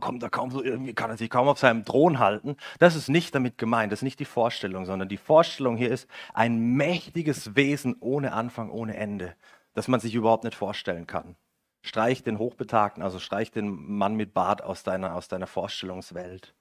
kommt 0.00 0.22
da 0.22 0.28
kaum 0.28 0.50
irgendwie 0.62 0.94
kann 0.94 1.10
er 1.10 1.16
sich 1.16 1.30
kaum 1.30 1.48
auf 1.48 1.58
seinem 1.58 1.84
Thron 1.84 2.18
halten. 2.18 2.56
Das 2.78 2.96
ist 2.96 3.08
nicht 3.08 3.34
damit 3.34 3.58
gemeint, 3.58 3.92
das 3.92 4.00
ist 4.00 4.04
nicht 4.04 4.18
die 4.18 4.24
Vorstellung, 4.24 4.86
sondern 4.86 5.08
die 5.08 5.16
Vorstellung 5.16 5.76
hier 5.76 5.90
ist 5.90 6.08
ein 6.34 6.58
mächtiges 6.74 7.54
Wesen 7.54 7.96
ohne 8.00 8.32
Anfang, 8.32 8.70
ohne 8.70 8.96
Ende, 8.96 9.36
das 9.74 9.88
man 9.88 10.00
sich 10.00 10.14
überhaupt 10.14 10.44
nicht 10.44 10.56
vorstellen 10.56 11.06
kann. 11.06 11.36
Streich 11.82 12.22
den 12.22 12.38
Hochbetagten, 12.38 13.02
also 13.02 13.18
streich 13.18 13.50
den 13.50 13.70
Mann 13.70 14.14
mit 14.14 14.34
Bart 14.34 14.62
aus 14.62 14.82
deiner, 14.82 15.14
aus 15.14 15.28
deiner 15.28 15.46
Vorstellungswelt. 15.46 16.54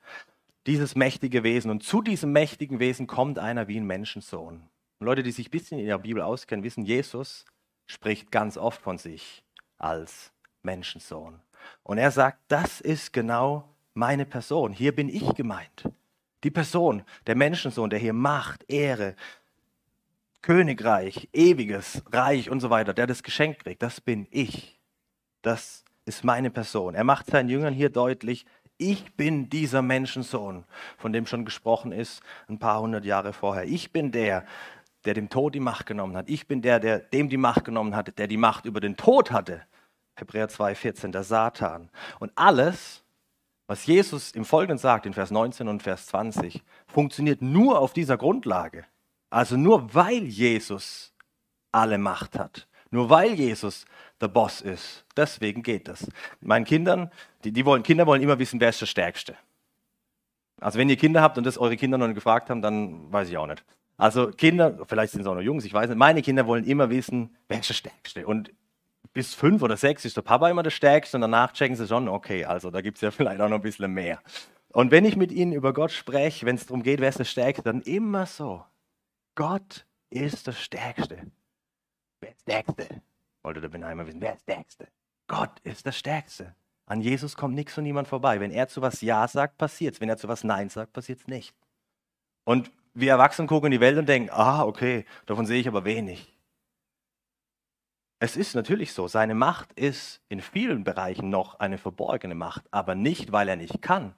Dieses 0.66 0.96
mächtige 0.96 1.44
Wesen. 1.44 1.72
Und 1.72 1.84
zu 1.84 2.02
diesem 2.02 2.32
mächtigen 2.32 2.80
Wesen 2.80 3.08
kommt 3.08 3.40
einer 3.40 3.68
wie 3.68 3.80
ein 3.80 3.86
Menschensohn. 3.86 4.64
Und 5.00 5.06
Leute, 5.06 5.24
die 5.24 5.32
sich 5.32 5.48
ein 5.48 5.52
bisschen 5.52 5.80
in 5.80 5.88
der 5.88 5.98
Bibel 5.98 6.22
auskennen, 6.22 6.64
wissen, 6.64 6.86
Jesus 6.86 7.46
spricht 7.88 8.32
ganz 8.32 8.58
oft 8.58 8.82
von 8.82 8.98
sich 8.98 9.44
als 9.78 10.32
Menschensohn. 10.64 11.40
Und 11.84 11.98
er 11.98 12.12
sagt, 12.12 12.40
das 12.48 12.82
ist 12.82 13.14
genau 13.14 13.68
meine 13.94 14.26
Person. 14.26 14.72
Hier 14.74 14.96
bin 14.96 15.10
ich 15.10 15.34
gemeint. 15.36 15.90
Die 16.44 16.52
Person, 16.52 17.04
der 17.28 17.36
Menschensohn, 17.36 17.90
der 17.90 18.00
hier 18.00 18.14
Macht, 18.14 18.64
Ehre, 18.70 19.16
Königreich, 20.42 21.28
ewiges 21.34 22.02
Reich 22.12 22.50
und 22.50 22.62
so 22.62 22.70
weiter, 22.70 22.94
der 22.94 23.08
das 23.08 23.24
Geschenk 23.24 23.60
kriegt, 23.60 23.82
das 23.82 24.00
bin 24.00 24.28
ich. 24.32 24.79
Das 25.42 25.84
ist 26.06 26.24
meine 26.24 26.50
Person. 26.50 26.96
Er 26.96 27.04
macht 27.04 27.28
seinen 27.28 27.50
Jüngern 27.50 27.74
hier 27.74 27.90
deutlich, 27.90 28.46
ich 28.82 29.14
bin 29.16 29.50
dieser 29.50 29.82
Menschensohn, 29.82 30.64
von 30.98 31.12
dem 31.12 31.26
schon 31.26 31.44
gesprochen 31.44 31.92
ist 31.92 32.22
ein 32.48 32.60
paar 32.60 32.80
hundert 32.80 33.04
Jahre 33.04 33.34
vorher. 33.34 33.66
Ich 33.66 33.92
bin 33.92 34.14
der, 34.14 34.46
der 35.04 35.14
dem 35.14 35.30
Tod 35.30 35.54
die 35.54 35.60
Macht 35.60 35.86
genommen 35.86 36.16
hat. 36.16 36.30
Ich 36.30 36.48
bin 36.48 36.62
der, 36.62 36.80
der 36.80 37.00
dem 37.00 37.28
die 37.28 37.38
Macht 37.38 37.66
genommen 37.66 37.94
hat, 37.94 38.18
der 38.18 38.28
die 38.28 38.38
Macht 38.38 38.64
über 38.64 38.80
den 38.80 38.96
Tod 38.96 39.32
hatte. 39.32 39.64
Hebräer 40.16 40.48
2,14, 40.48 41.12
der 41.12 41.24
Satan. 41.24 41.90
Und 42.20 42.32
alles, 42.36 43.04
was 43.68 43.86
Jesus 43.86 44.32
im 44.32 44.46
Folgenden 44.46 44.78
sagt, 44.78 45.06
in 45.06 45.14
Vers 45.14 45.30
19 45.30 45.68
und 45.68 45.84
Vers 45.84 46.08
20, 46.08 46.64
funktioniert 46.88 47.42
nur 47.42 47.80
auf 47.80 47.92
dieser 47.92 48.16
Grundlage. 48.16 48.86
Also 49.30 49.58
nur 49.58 49.94
weil 49.94 50.24
Jesus 50.24 51.14
alle 51.74 51.98
Macht 51.98 52.40
hat. 52.40 52.69
Nur 52.92 53.10
weil 53.10 53.34
Jesus 53.34 53.86
der 54.20 54.28
Boss 54.28 54.62
ist. 54.62 55.06
Deswegen 55.16 55.64
geht 55.64 55.88
das. 55.88 56.08
Meinen 56.42 56.66
Kindern, 56.66 57.12
die, 57.44 57.52
die 57.52 57.66
wollen, 57.66 57.84
Kinder 57.84 58.08
wollen 58.08 58.22
immer 58.22 58.40
wissen, 58.40 58.60
wer 58.60 58.70
ist 58.70 58.82
der 58.82 58.88
Stärkste. 58.88 59.36
Also 60.60 60.78
wenn 60.78 60.90
ihr 60.90 60.98
Kinder 60.98 61.22
habt 61.22 61.38
und 61.38 61.46
das 61.46 61.58
eure 61.58 61.78
Kinder 61.78 61.98
noch 61.98 62.08
nicht 62.08 62.16
gefragt 62.16 62.50
haben, 62.50 62.62
dann 62.62 63.12
weiß 63.12 63.30
ich 63.30 63.38
auch 63.38 63.48
nicht. 63.48 63.64
Also 63.98 64.32
Kinder, 64.32 64.80
vielleicht 64.88 65.12
sind 65.12 65.22
es 65.22 65.28
auch 65.28 65.36
noch 65.36 65.42
Jungs, 65.42 65.66
ich 65.66 65.74
weiß 65.74 65.90
nicht, 65.90 65.98
meine 65.98 66.22
Kinder 66.22 66.48
wollen 66.48 66.64
immer 66.66 66.90
wissen, 66.90 67.36
wer 67.48 67.60
ist 67.60 67.70
der 67.70 67.74
Stärkste. 67.74 68.26
Und 68.26 68.52
bis 69.14 69.34
fünf 69.34 69.62
oder 69.62 69.78
sechs 69.78 70.06
ist 70.06 70.18
der 70.18 70.22
Papa 70.22 70.50
immer 70.50 70.64
der 70.64 70.70
Stärkste 70.70 71.18
und 71.18 71.22
danach 71.22 71.54
checken 71.54 71.76
sie 71.76 71.88
schon, 71.88 72.08
okay, 72.08 72.46
also 72.46 72.72
da 72.72 72.82
gibt 72.82 72.98
es 72.98 73.02
ja 73.02 73.12
vielleicht 73.12 73.42
auch 73.42 73.50
noch 73.50 73.58
ein 73.58 73.62
bisschen 73.62 73.94
mehr. 73.94 74.22
Und 74.72 74.92
wenn 74.92 75.06
ich 75.06 75.16
mit 75.16 75.32
ihnen 75.32 75.52
über 75.52 75.74
Gott 75.74 75.92
spreche, 75.92 76.46
wenn 76.46 76.56
es 76.56 76.66
darum 76.66 76.84
geht, 76.84 77.02
wer 77.02 77.10
ist 77.10 77.20
der 77.20 77.26
Stärkste, 77.26 77.64
dann 77.64 77.82
immer 77.82 78.26
so, 78.26 78.64
Gott 79.36 79.86
ist 80.10 80.48
der 80.48 80.52
Stärkste. 80.54 81.24
Wer 82.22 82.32
ist 82.32 82.48
der 82.48 82.64
Stärkste? 82.64 83.02
wollte 83.44 83.62
der 83.62 83.70
Benheimer 83.70 84.06
wissen, 84.06 84.22
wer 84.22 84.36
ist 84.36 84.48
der 84.48 84.54
Stärkste? 84.54 84.88
Gott 85.28 85.60
ist 85.64 85.86
der 85.86 85.92
Stärkste. 85.92 86.56
An 86.86 87.02
Jesus 87.02 87.36
kommt 87.36 87.56
nichts 87.56 87.78
und 87.78 87.84
niemand 87.84 88.08
vorbei. 88.08 88.40
Wenn 88.40 88.52
er 88.52 88.68
zu 88.68 88.82
was 88.82 89.02
Ja 89.02 89.28
sagt, 89.28 89.58
passiert 89.58 89.96
es. 89.96 90.02
Wenn 90.02 90.10
er 90.10 90.18
zu 90.18 90.28
was 90.28 90.44
Nein 90.44 90.70
sagt, 90.70 90.94
passiert 90.94 91.20
es 91.20 91.28
nicht. 91.28 91.56
Und 92.44 92.72
wir 92.94 93.12
Erwachsenen 93.12 93.48
gucken 93.48 93.68
in 93.68 93.72
die 93.72 93.80
Welt 93.80 93.98
und 93.98 94.10
denken, 94.10 94.30
ah, 94.32 94.64
okay, 94.64 95.06
davon 95.26 95.46
sehe 95.46 95.60
ich 95.60 95.68
aber 95.68 95.86
wenig. 95.86 96.36
Es 98.20 98.36
ist 98.36 98.54
natürlich 98.54 98.92
so, 98.94 99.08
seine 99.08 99.36
Macht 99.36 99.72
ist 99.74 100.22
in 100.28 100.42
vielen 100.42 100.84
Bereichen 100.84 101.30
noch 101.30 101.60
eine 101.60 101.78
verborgene 101.78 102.36
Macht, 102.36 102.66
aber 102.72 102.94
nicht, 102.94 103.32
weil 103.32 103.48
er 103.48 103.56
nicht 103.56 103.82
kann, 103.82 104.14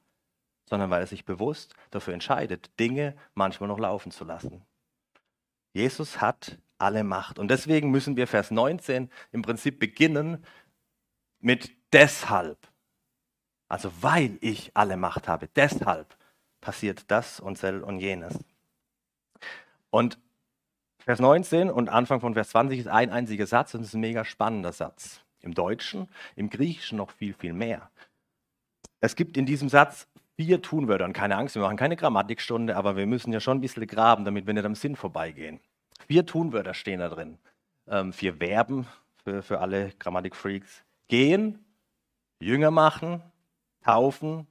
sondern 0.67 0.89
weil 0.89 1.01
er 1.01 1.07
sich 1.07 1.23
bewusst 1.23 1.75
dafür 1.91 2.15
entscheidet, 2.15 2.71
Dinge 2.79 3.15
manchmal 3.35 3.67
noch 3.67 3.77
laufen 3.79 4.11
zu 4.11 4.25
lassen. 4.25 4.65
Jesus 5.73 6.19
hat 6.19 6.57
alle 6.81 7.03
Macht. 7.03 7.39
Und 7.39 7.49
deswegen 7.49 7.91
müssen 7.91 8.15
wir 8.17 8.27
Vers 8.27 8.51
19 8.51 9.09
im 9.31 9.41
Prinzip 9.41 9.79
beginnen 9.79 10.43
mit 11.39 11.71
deshalb. 11.93 12.57
Also 13.67 13.91
weil 14.01 14.37
ich 14.41 14.71
alle 14.73 14.97
Macht 14.97 15.27
habe, 15.27 15.47
deshalb 15.55 16.15
passiert 16.59 17.05
das 17.09 17.39
und 17.39 17.57
sel 17.57 17.81
und 17.81 17.99
jenes. 17.99 18.37
Und 19.89 20.19
Vers 20.99 21.19
19 21.19 21.69
und 21.71 21.89
Anfang 21.89 22.21
von 22.21 22.33
Vers 22.33 22.49
20 22.49 22.79
ist 22.79 22.87
ein 22.87 23.09
einziger 23.09 23.47
Satz 23.47 23.73
und 23.73 23.81
es 23.81 23.87
ist 23.87 23.93
ein 23.95 24.01
mega 24.01 24.23
spannender 24.23 24.71
Satz. 24.71 25.21
Im 25.41 25.53
Deutschen, 25.55 26.07
im 26.35 26.49
Griechischen 26.49 26.97
noch 26.97 27.11
viel, 27.11 27.33
viel 27.33 27.53
mehr. 27.53 27.89
Es 28.99 29.15
gibt 29.15 29.35
in 29.35 29.47
diesem 29.47 29.69
Satz 29.69 30.07
vier 30.35 30.61
Tunwörter 30.61 31.05
und 31.05 31.13
keine 31.13 31.37
Angst, 31.37 31.55
wir 31.55 31.61
machen 31.63 31.77
keine 31.77 31.95
Grammatikstunde, 31.95 32.75
aber 32.75 32.95
wir 32.95 33.07
müssen 33.07 33.33
ja 33.33 33.39
schon 33.39 33.57
ein 33.57 33.61
bisschen 33.61 33.87
graben, 33.87 34.25
damit 34.25 34.45
wir 34.45 34.53
nicht 34.53 34.65
am 34.65 34.75
Sinn 34.75 34.95
vorbeigehen. 34.95 35.59
Vier 36.07 36.25
Tunwörter 36.25 36.73
stehen 36.73 36.99
da 36.99 37.09
drin. 37.09 37.37
Ähm, 37.87 38.13
vier 38.13 38.35
Verben 38.35 38.87
für, 39.23 39.41
für 39.41 39.59
alle 39.59 39.91
Grammatikfreaks. 39.99 40.83
Gehen, 41.07 41.65
Jünger 42.39 42.71
machen, 42.71 43.21
taufen 43.83 44.47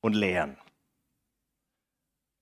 und 0.00 0.14
lehren. 0.14 0.56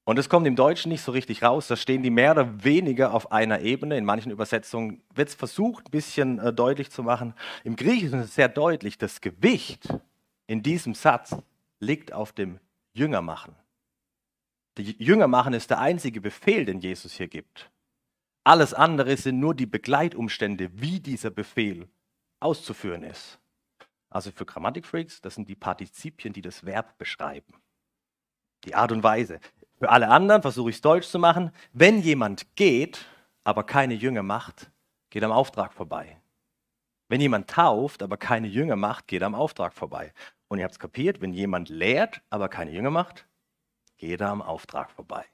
Und 0.07 0.19
es 0.19 0.29
kommt 0.29 0.47
im 0.47 0.55
Deutschen 0.55 0.91
nicht 0.91 1.03
so 1.03 1.13
richtig 1.13 1.43
raus. 1.43 1.67
Da 1.67 1.77
stehen 1.77 2.03
die 2.03 2.11
mehr 2.11 2.33
oder 2.33 2.63
weniger 2.63 3.15
auf 3.15 3.33
einer 3.33 3.61
Ebene. 3.61 3.97
In 3.97 4.05
manchen 4.05 4.31
Übersetzungen 4.31 5.03
wird 5.15 5.31
es 5.31 5.35
versucht, 5.35 5.89
ein 5.89 5.91
bisschen 5.91 6.39
äh, 6.39 6.53
deutlich 6.53 6.91
zu 6.91 7.03
machen. 7.03 7.35
Im 7.65 7.75
Griechischen 7.75 8.21
ist 8.21 8.27
es 8.27 8.35
sehr 8.35 8.49
deutlich, 8.49 8.99
das 8.99 9.23
Gewicht 9.23 9.89
in 10.47 10.63
diesem 10.63 10.95
Satz 10.95 11.35
liegt 11.81 12.13
auf 12.13 12.33
dem 12.33 12.61
Jüngermachen. 12.93 13.55
Die 14.77 14.95
Jüngermachen 15.03 15.55
ist 15.55 15.71
der 15.71 15.81
einzige 15.81 16.21
Befehl, 16.21 16.67
den 16.67 16.81
Jesus 16.81 17.15
hier 17.15 17.29
gibt. 17.29 17.71
Alles 18.45 18.75
andere 18.75 19.17
sind 19.17 19.41
nur 19.41 19.55
die 19.55 19.67
Begleitumstände, 19.67 20.71
wie 20.75 21.01
dieser 21.01 21.31
Befehl 21.31 21.89
auszuführen 22.41 23.03
ist. 23.03 23.39
Also 24.11 24.31
für 24.31 24.45
Grammatikfreaks, 24.45 25.23
das 25.23 25.35
sind 25.35 25.49
die 25.49 25.57
Partizipien, 25.57 26.33
die 26.35 26.43
das 26.43 26.65
Verb 26.65 26.99
beschreiben. 26.99 27.55
Die 28.65 28.75
Art 28.75 28.93
und 28.93 29.03
Weise. 29.03 29.41
Für 29.79 29.91
alle 29.91 30.09
anderen 30.09 30.43
versuche 30.43 30.71
ich 30.71 30.77
es 30.77 30.83
deutsch 30.83 31.09
zu 31.09 31.19
machen. 31.19 31.51
Wenn 31.73 32.01
jemand 32.01 32.55
geht, 32.55 33.07
aber 33.45 33.65
keine 33.65 33.95
Jünger 33.95 34.23
macht, 34.23 34.71
geht 35.11 35.25
am 35.25 35.33
Auftrag 35.33 35.73
vorbei. 35.73 36.21
Wenn 37.09 37.21
jemand 37.21 37.49
tauft, 37.51 38.03
aber 38.03 38.17
keine 38.17 38.47
Jünger 38.47 38.77
macht, 38.77 39.09
geht 39.09 39.23
am 39.23 39.35
Auftrag 39.35 39.73
vorbei. 39.73 40.13
Und 40.49 40.59
ihr 40.59 40.65
habt 40.65 40.75
es 40.75 40.79
kapiert, 40.79 41.21
wenn 41.21 41.33
jemand 41.33 41.69
lehrt, 41.69 42.23
aber 42.31 42.49
keine 42.49 42.71
Jünger 42.71 42.91
macht, 42.91 43.27
geht 43.97 44.21
er 44.21 44.31
am 44.31 44.43
Auftrag 44.43 44.91
vorbei. 44.91 45.25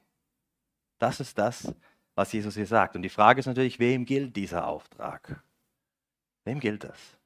Das 0.97 1.19
ist 1.19 1.37
das, 1.37 1.73
was 2.15 2.31
Jesus 2.31 2.55
hier 2.55 2.67
sagt. 2.67 2.95
Und 2.95 3.01
die 3.01 3.09
Frage 3.09 3.39
ist 3.39 3.45
natürlich, 3.45 3.79
wem 3.79 4.05
gilt 4.05 4.35
dieser 4.35 4.67
Auftrag? 4.67 5.43
Wem 6.45 6.59
gilt 6.59 6.83
das? 6.83 7.17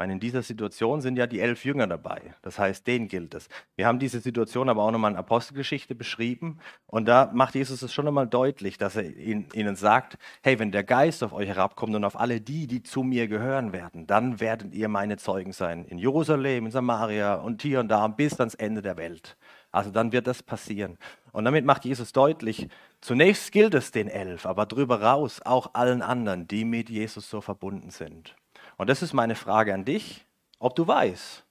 meine, 0.00 0.14
in 0.14 0.20
dieser 0.20 0.42
Situation 0.42 1.02
sind 1.02 1.18
ja 1.18 1.26
die 1.26 1.40
elf 1.40 1.64
Jünger 1.66 1.86
dabei. 1.86 2.34
Das 2.40 2.58
heißt, 2.58 2.86
denen 2.86 3.06
gilt 3.06 3.34
es. 3.34 3.48
Wir 3.76 3.86
haben 3.86 3.98
diese 3.98 4.20
Situation 4.20 4.70
aber 4.70 4.82
auch 4.82 4.90
nochmal 4.90 5.10
in 5.10 5.16
Apostelgeschichte 5.18 5.94
beschrieben. 5.94 6.58
Und 6.86 7.06
da 7.06 7.30
macht 7.34 7.54
Jesus 7.54 7.82
es 7.82 7.92
schon 7.92 8.06
nochmal 8.06 8.26
deutlich, 8.26 8.78
dass 8.78 8.96
er 8.96 9.04
ihnen 9.04 9.76
sagt, 9.76 10.16
hey, 10.42 10.58
wenn 10.58 10.72
der 10.72 10.84
Geist 10.84 11.22
auf 11.22 11.34
euch 11.34 11.48
herabkommt 11.48 11.94
und 11.94 12.04
auf 12.04 12.18
alle 12.18 12.40
die, 12.40 12.66
die 12.66 12.82
zu 12.82 13.02
mir 13.02 13.28
gehören 13.28 13.74
werden, 13.74 14.06
dann 14.06 14.40
werdet 14.40 14.74
ihr 14.74 14.88
meine 14.88 15.18
Zeugen 15.18 15.52
sein. 15.52 15.84
In 15.84 15.98
Jerusalem, 15.98 16.64
in 16.64 16.72
Samaria 16.72 17.34
und 17.34 17.60
hier 17.60 17.80
und 17.80 17.88
da 17.88 18.08
bis 18.08 18.40
ans 18.40 18.54
Ende 18.54 18.80
der 18.80 18.96
Welt. 18.96 19.36
Also 19.72 19.90
dann 19.90 20.12
wird 20.12 20.26
das 20.26 20.42
passieren. 20.42 20.98
Und 21.32 21.44
damit 21.44 21.64
macht 21.64 21.84
Jesus 21.84 22.12
deutlich, 22.12 22.68
zunächst 23.00 23.52
gilt 23.52 23.74
es 23.74 23.92
den 23.92 24.08
elf, 24.08 24.46
aber 24.46 24.66
darüber 24.66 25.00
raus 25.00 25.40
auch 25.44 25.74
allen 25.74 26.02
anderen, 26.02 26.48
die 26.48 26.64
mit 26.64 26.90
Jesus 26.90 27.30
so 27.30 27.40
verbunden 27.40 27.90
sind. 27.90 28.34
Und 28.76 28.90
das 28.90 29.02
ist 29.02 29.12
meine 29.12 29.36
Frage 29.36 29.72
an 29.72 29.84
dich, 29.84 30.26
ob 30.58 30.74
du 30.74 30.86
weißt, 30.86 31.44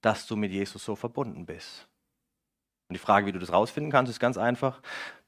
dass 0.00 0.26
du 0.26 0.36
mit 0.36 0.50
Jesus 0.50 0.84
so 0.84 0.96
verbunden 0.96 1.46
bist. 1.46 1.88
Und 2.88 2.94
die 2.94 2.98
Frage, 2.98 3.26
wie 3.26 3.32
du 3.32 3.38
das 3.38 3.52
rausfinden 3.52 3.92
kannst, 3.92 4.10
ist 4.10 4.20
ganz 4.20 4.36
einfach. 4.36 4.82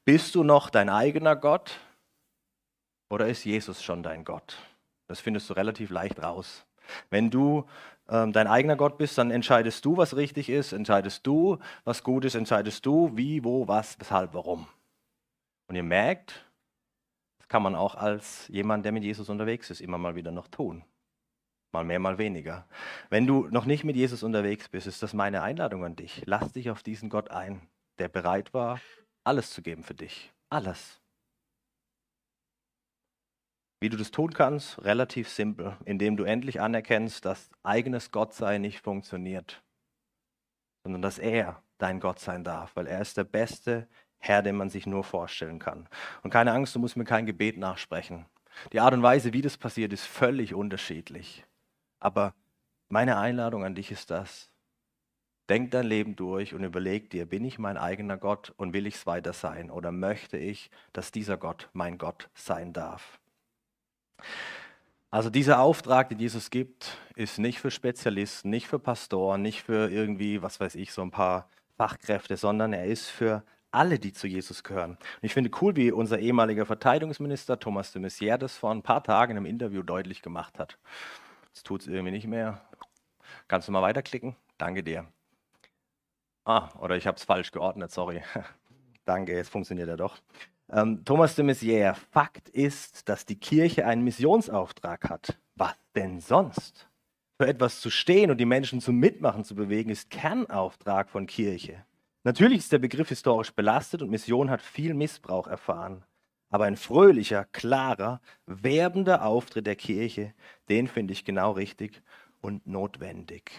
Bist 0.05 0.35
du 0.35 0.43
noch 0.43 0.69
dein 0.69 0.89
eigener 0.89 1.35
Gott 1.35 1.79
oder 3.09 3.27
ist 3.27 3.45
Jesus 3.45 3.81
schon 3.83 4.03
dein 4.03 4.23
Gott? 4.23 4.57
Das 5.07 5.19
findest 5.19 5.49
du 5.49 5.53
relativ 5.53 5.89
leicht 5.89 6.21
raus. 6.21 6.65
Wenn 7.09 7.29
du 7.29 7.65
dein 8.07 8.47
eigener 8.47 8.75
Gott 8.75 8.97
bist, 8.97 9.17
dann 9.17 9.31
entscheidest 9.31 9.83
du, 9.83 9.97
was 9.97 10.15
richtig 10.15 10.49
ist, 10.49 10.71
entscheidest 10.71 11.27
du, 11.27 11.57
was 11.83 12.03
gut 12.03 12.25
ist, 12.25 12.35
entscheidest 12.35 12.85
du, 12.85 13.11
wie, 13.15 13.43
wo, 13.43 13.67
was, 13.67 13.99
weshalb, 13.99 14.33
warum. 14.33 14.67
Und 15.67 15.75
ihr 15.75 15.83
merkt, 15.83 16.45
das 17.39 17.47
kann 17.49 17.63
man 17.63 17.75
auch 17.75 17.95
als 17.95 18.47
jemand, 18.47 18.85
der 18.85 18.91
mit 18.91 19.03
Jesus 19.03 19.29
unterwegs 19.29 19.69
ist, 19.69 19.81
immer 19.81 19.97
mal 19.97 20.15
wieder 20.15 20.31
noch 20.31 20.47
tun. 20.47 20.83
Mal 21.73 21.83
mehr, 21.83 21.99
mal 21.99 22.17
weniger. 22.17 22.65
Wenn 23.09 23.27
du 23.27 23.47
noch 23.51 23.65
nicht 23.65 23.83
mit 23.83 23.97
Jesus 23.97 24.23
unterwegs 24.23 24.69
bist, 24.69 24.87
ist 24.87 25.03
das 25.03 25.13
meine 25.13 25.43
Einladung 25.43 25.83
an 25.83 25.95
dich. 25.97 26.23
Lass 26.25 26.53
dich 26.53 26.69
auf 26.69 26.83
diesen 26.83 27.09
Gott 27.09 27.29
ein, 27.29 27.61
der 27.99 28.07
bereit 28.07 28.53
war, 28.53 28.79
alles 29.25 29.51
zu 29.51 29.61
geben 29.61 29.83
für 29.83 29.93
dich. 29.93 30.31
Alles. 30.49 31.01
Wie 33.79 33.89
du 33.89 33.97
das 33.97 34.09
tun 34.09 34.33
kannst, 34.33 34.83
relativ 34.83 35.29
simpel, 35.29 35.77
indem 35.85 36.17
du 36.17 36.23
endlich 36.23 36.59
anerkennst, 36.59 37.25
dass 37.25 37.51
eigenes 37.61 38.11
Gottsein 38.11 38.61
nicht 38.61 38.79
funktioniert, 38.79 39.61
sondern 40.83 41.03
dass 41.03 41.19
er 41.19 41.61
dein 41.77 41.99
Gott 41.99 42.19
sein 42.19 42.43
darf, 42.43 42.75
weil 42.75 42.87
er 42.87 43.01
ist 43.01 43.17
der 43.17 43.23
beste 43.23 43.87
Herr, 44.17 44.41
den 44.41 44.55
man 44.55 44.69
sich 44.69 44.87
nur 44.87 45.03
vorstellen 45.03 45.59
kann. 45.59 45.87
Und 46.23 46.31
keine 46.31 46.53
Angst, 46.53 46.73
du 46.73 46.79
musst 46.79 46.97
mir 46.97 47.03
kein 47.03 47.27
Gebet 47.27 47.57
nachsprechen. 47.57 48.25
Die 48.73 48.79
Art 48.79 48.95
und 48.95 49.03
Weise, 49.03 49.33
wie 49.33 49.43
das 49.43 49.57
passiert, 49.57 49.93
ist 49.93 50.05
völlig 50.05 50.55
unterschiedlich. 50.55 51.45
Aber 51.99 52.33
meine 52.89 53.17
Einladung 53.17 53.63
an 53.63 53.75
dich 53.75 53.91
ist 53.91 54.09
das. 54.09 54.49
Denk 55.49 55.71
dein 55.71 55.85
Leben 55.85 56.15
durch 56.15 56.55
und 56.55 56.63
überleg 56.63 57.11
dir, 57.11 57.25
bin 57.25 57.45
ich 57.45 57.59
mein 57.59 57.77
eigener 57.77 58.17
Gott 58.17 58.53
und 58.57 58.73
will 58.73 58.87
ich 58.87 58.95
es 58.95 59.05
weiter 59.05 59.33
sein 59.33 59.69
oder 59.69 59.91
möchte 59.91 60.37
ich, 60.37 60.71
dass 60.93 61.11
dieser 61.11 61.37
Gott 61.37 61.69
mein 61.73 61.97
Gott 61.97 62.29
sein 62.33 62.73
darf? 62.73 63.19
Also 65.09 65.29
dieser 65.29 65.59
Auftrag, 65.59 66.09
den 66.09 66.19
Jesus 66.19 66.49
gibt, 66.49 66.97
ist 67.15 67.39
nicht 67.39 67.59
für 67.59 67.71
Spezialisten, 67.71 68.49
nicht 68.49 68.67
für 68.67 68.79
Pastoren, 68.79 69.41
nicht 69.41 69.63
für 69.63 69.89
irgendwie, 69.89 70.41
was 70.41 70.59
weiß 70.59 70.75
ich, 70.75 70.91
so 70.91 71.01
ein 71.01 71.11
paar 71.11 71.49
Fachkräfte, 71.77 72.35
sondern 72.35 72.73
er 72.73 72.85
ist 72.85 73.07
für 73.07 73.43
alle, 73.71 73.99
die 73.99 74.11
zu 74.11 74.27
Jesus 74.27 74.63
gehören. 74.63 74.91
Und 74.91 75.23
ich 75.23 75.33
finde 75.33 75.51
cool, 75.61 75.75
wie 75.75 75.91
unser 75.91 76.19
ehemaliger 76.19 76.65
Verteidigungsminister 76.65 77.59
Thomas 77.59 77.91
de 77.91 78.01
Maizière 78.01 78.37
das 78.37 78.57
vor 78.57 78.71
ein 78.71 78.83
paar 78.83 79.03
Tagen 79.03 79.31
in 79.31 79.37
einem 79.37 79.45
Interview 79.45 79.83
deutlich 79.83 80.21
gemacht 80.21 80.59
hat. 80.59 80.77
Jetzt 81.47 81.65
tut 81.65 81.81
es 81.81 81.87
irgendwie 81.87 82.11
nicht 82.11 82.27
mehr. 82.27 82.61
Kannst 83.47 83.67
du 83.67 83.71
mal 83.71 83.81
weiterklicken? 83.81 84.35
Danke 84.57 84.83
dir. 84.83 85.05
Ah, 86.43 86.69
oder 86.79 86.95
ich 86.95 87.07
habe 87.07 87.17
es 87.17 87.23
falsch 87.23 87.51
geordnet, 87.51 87.91
sorry. 87.91 88.23
Danke, 89.05 89.35
jetzt 89.35 89.49
funktioniert 89.49 89.89
er 89.89 89.97
doch. 89.97 90.17
Ähm, 90.69 91.05
Thomas 91.05 91.35
de 91.35 91.45
Maizière, 91.45 91.95
Fakt 91.95 92.49
ist, 92.49 93.07
dass 93.07 93.25
die 93.25 93.39
Kirche 93.39 93.85
einen 93.85 94.03
Missionsauftrag 94.03 95.09
hat. 95.09 95.39
Was 95.55 95.75
denn 95.95 96.19
sonst? 96.19 96.89
Für 97.39 97.47
etwas 97.47 97.79
zu 97.79 97.89
stehen 97.89 98.31
und 98.31 98.37
die 98.37 98.45
Menschen 98.45 98.81
zum 98.81 98.97
Mitmachen 98.97 99.43
zu 99.43 99.55
bewegen, 99.55 99.89
ist 99.89 100.09
Kernauftrag 100.09 101.09
von 101.09 101.25
Kirche. 101.27 101.85
Natürlich 102.23 102.59
ist 102.59 102.71
der 102.71 102.79
Begriff 102.79 103.09
historisch 103.09 103.51
belastet 103.51 104.01
und 104.01 104.09
Mission 104.09 104.49
hat 104.49 104.61
viel 104.61 104.93
Missbrauch 104.93 105.47
erfahren. 105.47 106.03
Aber 106.49 106.65
ein 106.65 106.75
fröhlicher, 106.75 107.45
klarer, 107.45 108.21
werbender 108.45 109.25
Auftritt 109.25 109.67
der 109.67 109.75
Kirche, 109.75 110.33
den 110.67 110.87
finde 110.87 111.13
ich 111.13 111.25
genau 111.25 111.51
richtig 111.51 112.01
und 112.41 112.67
notwendig. 112.67 113.51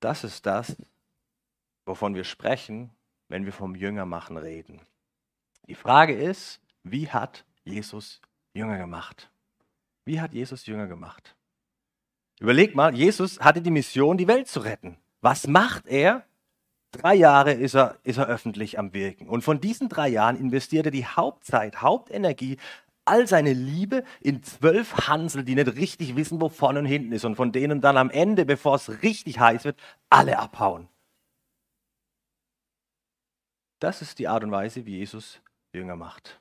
Das 0.00 0.24
ist 0.24 0.44
das, 0.44 0.76
wovon 1.86 2.14
wir 2.14 2.24
sprechen, 2.24 2.90
wenn 3.28 3.44
wir 3.44 3.52
vom 3.52 3.74
Jüngermachen 3.74 4.36
reden. 4.36 4.80
Die 5.68 5.74
Frage 5.74 6.14
ist, 6.14 6.60
wie 6.82 7.08
hat 7.08 7.44
Jesus 7.64 8.20
Jünger 8.54 8.78
gemacht? 8.78 9.30
Wie 10.04 10.20
hat 10.20 10.32
Jesus 10.32 10.66
Jünger 10.66 10.86
gemacht? 10.86 11.34
Überleg 12.38 12.74
mal, 12.74 12.94
Jesus 12.94 13.40
hatte 13.40 13.62
die 13.62 13.70
Mission, 13.70 14.16
die 14.16 14.28
Welt 14.28 14.46
zu 14.46 14.60
retten. 14.60 14.96
Was 15.20 15.46
macht 15.46 15.86
er? 15.86 16.24
Drei 16.92 17.14
Jahre 17.14 17.52
ist 17.52 17.74
er, 17.74 17.98
ist 18.04 18.18
er 18.18 18.26
öffentlich 18.26 18.78
am 18.78 18.92
Wirken. 18.92 19.28
Und 19.28 19.42
von 19.42 19.60
diesen 19.60 19.88
drei 19.88 20.08
Jahren 20.08 20.36
investiert 20.36 20.86
er 20.86 20.92
die 20.92 21.06
Hauptzeit, 21.06 21.82
Hauptenergie, 21.82 22.58
all 23.04 23.26
seine 23.26 23.52
Liebe 23.52 24.04
in 24.20 24.42
zwölf 24.42 25.08
Hansel, 25.08 25.44
die 25.44 25.54
nicht 25.54 25.74
richtig 25.76 26.16
wissen, 26.16 26.40
wo 26.40 26.48
vorne 26.48 26.80
und 26.80 26.86
hinten 26.86 27.12
ist 27.12 27.24
und 27.24 27.36
von 27.36 27.52
denen 27.52 27.80
dann 27.80 27.96
am 27.96 28.10
Ende, 28.10 28.44
bevor 28.44 28.76
es 28.76 29.02
richtig 29.02 29.40
heiß 29.40 29.64
wird, 29.64 29.78
alle 30.10 30.38
abhauen. 30.38 30.88
Das 33.78 34.02
ist 34.02 34.18
die 34.18 34.28
Art 34.28 34.42
und 34.42 34.50
Weise, 34.50 34.86
wie 34.86 34.98
Jesus 34.98 35.40
Jünger 35.72 35.96
macht. 35.96 36.40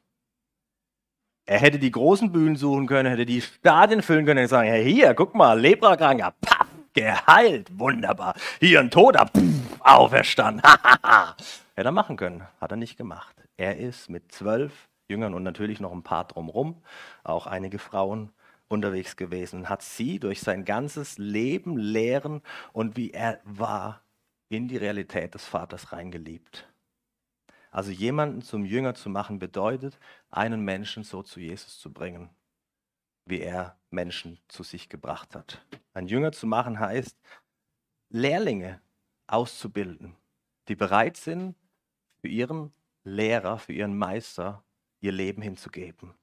Er 1.45 1.59
hätte 1.59 1.77
die 1.77 1.91
großen 1.91 2.31
Bühnen 2.31 2.55
suchen 2.55 2.87
können, 2.87 3.09
hätte 3.09 3.25
die 3.25 3.41
Stadien 3.41 4.01
füllen 4.01 4.25
können 4.25 4.43
und 4.43 4.47
sagen, 4.47 4.69
hey, 4.69 4.83
hier, 4.91 5.13
guck 5.13 5.35
mal, 5.35 5.59
Leprakranker, 5.59 6.33
paff, 6.41 6.67
geheilt, 6.93 7.77
wunderbar. 7.77 8.35
Hier 8.59 8.79
ein 8.79 8.89
Toter, 8.89 9.27
pff, 9.27 9.79
auferstanden. 9.81 10.63
Hätte 11.75 11.89
er 11.89 11.91
machen 11.91 12.17
können, 12.17 12.47
hat 12.59 12.71
er 12.71 12.77
nicht 12.77 12.97
gemacht. 12.97 13.35
Er 13.57 13.77
ist 13.77 14.09
mit 14.09 14.31
zwölf 14.31 14.89
Jüngern 15.07 15.33
und 15.33 15.43
natürlich 15.43 15.79
noch 15.79 15.91
ein 15.91 16.03
paar 16.03 16.25
drumherum, 16.25 16.81
auch 17.23 17.47
einige 17.47 17.79
Frauen 17.79 18.31
unterwegs 18.67 19.15
gewesen, 19.15 19.69
hat 19.69 19.83
sie 19.83 20.19
durch 20.19 20.39
sein 20.39 20.65
ganzes 20.65 21.17
Leben, 21.17 21.77
Lehren 21.77 22.41
und 22.73 22.97
wie 22.97 23.11
er 23.11 23.39
war, 23.43 24.01
in 24.49 24.67
die 24.67 24.77
Realität 24.77 25.33
des 25.35 25.45
Vaters 25.45 25.91
reingeliebt. 25.91 26.67
Also 27.75 27.91
jemanden 27.91 28.41
zum 28.41 28.63
Jünger 28.63 28.95
zu 28.95 29.09
machen 29.09 29.37
bedeutet, 29.37 29.99
einen 30.29 30.61
Menschen 30.61 31.03
so 31.03 31.23
zu 31.23 31.41
Jesus 31.41 31.77
zu 31.77 31.91
bringen, 31.91 32.29
wie 33.25 33.41
er 33.41 33.77
Menschen 33.89 34.39
zu 34.47 34.63
sich 34.63 34.87
gebracht 34.87 35.35
hat. 35.35 35.61
Ein 35.93 36.07
Jünger 36.07 36.31
zu 36.31 36.47
machen 36.47 36.79
heißt, 36.79 37.19
Lehrlinge 38.07 38.79
auszubilden, 39.27 40.15
die 40.69 40.77
bereit 40.77 41.17
sind, 41.17 41.53
für 42.21 42.29
ihren 42.29 42.71
Lehrer, 43.03 43.59
für 43.59 43.73
ihren 43.73 43.97
Meister 43.97 44.63
ihr 45.01 45.11
Leben 45.11 45.41
hinzugeben. 45.41 46.13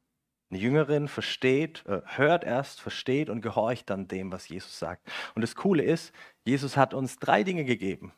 Eine 0.48 0.58
Jüngerin 0.58 1.06
versteht, 1.06 1.84
äh, 1.84 2.00
hört 2.16 2.44
erst, 2.44 2.80
versteht 2.80 3.28
und 3.28 3.42
gehorcht 3.42 3.90
dann 3.90 4.08
dem, 4.08 4.32
was 4.32 4.48
Jesus 4.48 4.78
sagt. 4.78 5.06
Und 5.34 5.42
das 5.42 5.54
Coole 5.54 5.82
ist, 5.82 6.14
Jesus 6.46 6.78
hat 6.78 6.94
uns 6.94 7.18
drei 7.18 7.42
Dinge 7.42 7.66
gegeben. 7.66 8.14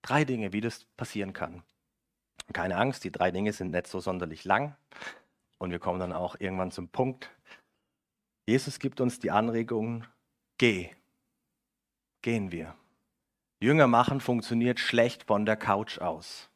Drei 0.00 0.24
Dinge, 0.24 0.54
wie 0.54 0.62
das 0.62 0.86
passieren 0.96 1.34
kann. 1.34 1.62
Keine 2.52 2.76
Angst, 2.76 3.04
die 3.04 3.12
drei 3.12 3.30
Dinge 3.30 3.52
sind 3.52 3.70
nicht 3.70 3.86
so 3.86 4.00
sonderlich 4.00 4.44
lang. 4.44 4.76
Und 5.58 5.70
wir 5.70 5.78
kommen 5.78 6.00
dann 6.00 6.12
auch 6.12 6.36
irgendwann 6.38 6.70
zum 6.70 6.88
Punkt. 6.88 7.30
Jesus 8.46 8.78
gibt 8.78 9.00
uns 9.00 9.20
die 9.20 9.30
Anregung, 9.30 10.04
geh. 10.58 10.90
Gehen 12.22 12.52
wir. 12.52 12.74
Jünger 13.60 13.86
machen 13.86 14.20
funktioniert 14.20 14.80
schlecht 14.80 15.24
von 15.24 15.46
der 15.46 15.56
Couch 15.56 15.98
aus. 16.00 16.50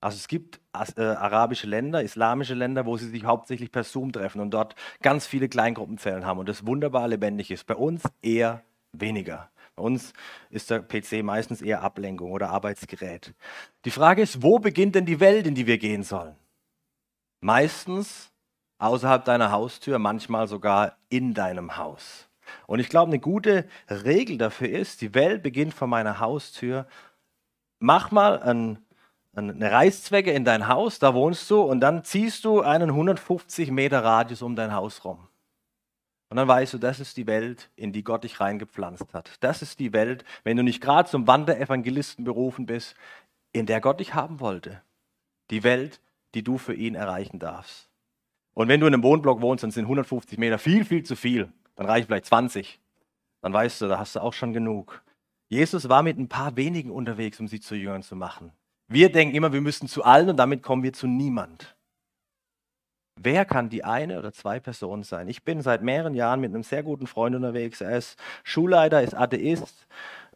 Also 0.00 0.16
es 0.16 0.28
gibt 0.28 0.60
äh, 0.96 1.02
arabische 1.02 1.66
Länder, 1.66 2.02
islamische 2.02 2.54
Länder, 2.54 2.84
wo 2.84 2.96
sie 2.96 3.08
sich 3.08 3.24
hauptsächlich 3.24 3.72
per 3.72 3.84
Zoom 3.84 4.12
treffen 4.12 4.40
und 4.40 4.50
dort 4.52 4.76
ganz 5.00 5.26
viele 5.26 5.48
Kleingruppenzellen 5.48 6.26
haben 6.26 6.38
und 6.38 6.48
das 6.48 6.66
wunderbar 6.66 7.08
lebendig 7.08 7.50
ist. 7.50 7.66
Bei 7.66 7.74
uns 7.74 8.02
eher 8.20 8.62
weniger. 8.92 9.50
Bei 9.76 9.82
uns 9.82 10.12
ist 10.50 10.70
der 10.70 10.80
PC 10.80 11.24
meistens 11.24 11.60
eher 11.60 11.82
Ablenkung 11.82 12.30
oder 12.30 12.50
Arbeitsgerät. 12.50 13.34
Die 13.84 13.90
Frage 13.90 14.22
ist, 14.22 14.42
wo 14.42 14.58
beginnt 14.58 14.94
denn 14.94 15.06
die 15.06 15.20
Welt, 15.20 15.46
in 15.46 15.54
die 15.54 15.66
wir 15.66 15.78
gehen 15.78 16.04
sollen? 16.04 16.36
Meistens 17.40 18.30
außerhalb 18.78 19.24
deiner 19.24 19.50
Haustür, 19.50 19.98
manchmal 19.98 20.46
sogar 20.46 20.96
in 21.08 21.34
deinem 21.34 21.76
Haus. 21.76 22.28
Und 22.66 22.78
ich 22.78 22.88
glaube, 22.88 23.10
eine 23.10 23.20
gute 23.20 23.66
Regel 23.88 24.38
dafür 24.38 24.68
ist, 24.68 25.00
die 25.00 25.14
Welt 25.14 25.42
beginnt 25.42 25.74
vor 25.74 25.88
meiner 25.88 26.20
Haustür. 26.20 26.86
Mach 27.78 28.10
mal 28.10 28.42
ein, 28.42 28.78
eine 29.34 29.70
Reißzwecke 29.72 30.30
in 30.30 30.44
dein 30.44 30.68
Haus, 30.68 30.98
da 30.98 31.14
wohnst 31.14 31.50
du, 31.50 31.62
und 31.62 31.80
dann 31.80 32.04
ziehst 32.04 32.44
du 32.44 32.60
einen 32.60 32.90
150 32.90 33.70
Meter 33.70 34.04
Radius 34.04 34.42
um 34.42 34.54
dein 34.54 34.72
Haus 34.72 35.04
rum. 35.04 35.26
Und 36.28 36.36
dann 36.36 36.48
weißt 36.48 36.74
du, 36.74 36.78
das 36.78 37.00
ist 37.00 37.16
die 37.16 37.26
Welt, 37.26 37.70
in 37.76 37.92
die 37.92 38.02
Gott 38.02 38.24
dich 38.24 38.40
reingepflanzt 38.40 39.14
hat. 39.14 39.36
Das 39.40 39.62
ist 39.62 39.78
die 39.78 39.92
Welt, 39.92 40.24
wenn 40.42 40.56
du 40.56 40.62
nicht 40.62 40.80
gerade 40.80 41.08
zum 41.08 41.26
Wanderevangelisten 41.26 42.24
berufen 42.24 42.66
bist, 42.66 42.94
in 43.52 43.66
der 43.66 43.80
Gott 43.80 44.00
dich 44.00 44.14
haben 44.14 44.40
wollte. 44.40 44.82
Die 45.50 45.62
Welt, 45.62 46.00
die 46.34 46.42
du 46.42 46.58
für 46.58 46.74
ihn 46.74 46.94
erreichen 46.94 47.38
darfst. 47.38 47.88
Und 48.54 48.68
wenn 48.68 48.80
du 48.80 48.86
in 48.86 48.94
einem 48.94 49.02
Wohnblock 49.02 49.40
wohnst, 49.40 49.62
dann 49.62 49.70
sind 49.70 49.84
150 49.84 50.38
Meter 50.38 50.58
viel, 50.58 50.84
viel 50.84 51.04
zu 51.04 51.14
viel 51.16 51.52
dann 51.76 51.86
reichen 51.86 52.06
vielleicht 52.06 52.26
20. 52.26 52.80
Dann 53.42 53.52
weißt 53.52 53.80
du, 53.80 53.88
da 53.88 53.98
hast 53.98 54.16
du 54.16 54.20
auch 54.20 54.32
schon 54.32 54.52
genug. 54.52 55.02
Jesus 55.48 55.88
war 55.88 56.02
mit 56.02 56.18
ein 56.18 56.28
paar 56.28 56.56
wenigen 56.56 56.90
unterwegs, 56.90 57.38
um 57.40 57.48
sie 57.48 57.60
zu 57.60 57.74
Jüngern 57.74 58.02
zu 58.02 58.16
machen. 58.16 58.52
Wir 58.88 59.10
denken 59.10 59.34
immer, 59.34 59.52
wir 59.52 59.60
müssen 59.60 59.88
zu 59.88 60.04
allen 60.04 60.30
und 60.30 60.36
damit 60.36 60.62
kommen 60.62 60.82
wir 60.82 60.92
zu 60.92 61.06
niemand. 61.06 61.73
Wer 63.16 63.44
kann 63.44 63.68
die 63.68 63.84
eine 63.84 64.18
oder 64.18 64.32
zwei 64.32 64.58
Personen 64.58 65.04
sein? 65.04 65.28
Ich 65.28 65.44
bin 65.44 65.62
seit 65.62 65.82
mehreren 65.82 66.14
Jahren 66.14 66.40
mit 66.40 66.52
einem 66.52 66.64
sehr 66.64 66.82
guten 66.82 67.06
Freund 67.06 67.36
unterwegs. 67.36 67.80
Er 67.80 67.96
ist 67.96 68.18
Schulleiter, 68.42 69.02
ist 69.02 69.14
Atheist. 69.14 69.86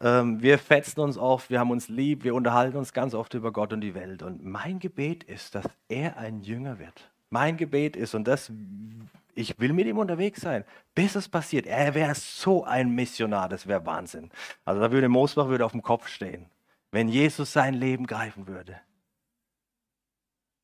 Ähm, 0.01 0.41
wir 0.41 0.57
fetzen 0.57 1.01
uns 1.01 1.17
oft, 1.17 1.49
wir 1.49 1.59
haben 1.59 1.71
uns 1.71 1.89
lieb, 1.89 2.23
wir 2.23 2.35
unterhalten 2.35 2.77
uns 2.77 2.93
ganz 2.93 3.13
oft 3.13 3.33
über 3.33 3.51
Gott 3.51 3.73
und 3.73 3.81
die 3.81 3.95
Welt. 3.95 4.23
Und 4.23 4.45
mein 4.45 4.79
Gebet 4.79 5.25
ist, 5.25 5.55
dass 5.55 5.65
er 5.89 6.17
ein 6.17 6.41
Jünger 6.41 6.79
wird. 6.79 7.09
Mein 7.29 7.57
Gebet 7.57 7.95
ist, 7.95 8.15
und 8.15 8.27
das 8.27 8.51
ich 9.35 9.59
will 9.59 9.73
mit 9.73 9.87
ihm 9.87 9.97
unterwegs 9.97 10.41
sein, 10.41 10.65
bis 10.95 11.15
es 11.15 11.29
passiert. 11.29 11.65
Er 11.65 11.95
wäre 11.95 12.13
so 12.15 12.65
ein 12.65 12.93
Missionar, 12.93 13.47
das 13.47 13.67
wäre 13.67 13.85
Wahnsinn. 13.85 14.31
Also 14.65 14.81
da 14.81 14.91
würde 14.91 15.07
Mosbach 15.07 15.47
würde 15.47 15.65
auf 15.65 15.71
dem 15.71 15.81
Kopf 15.81 16.07
stehen, 16.07 16.47
wenn 16.91 17.07
Jesus 17.07 17.53
sein 17.53 17.73
Leben 17.73 18.05
greifen 18.05 18.47
würde. 18.47 18.79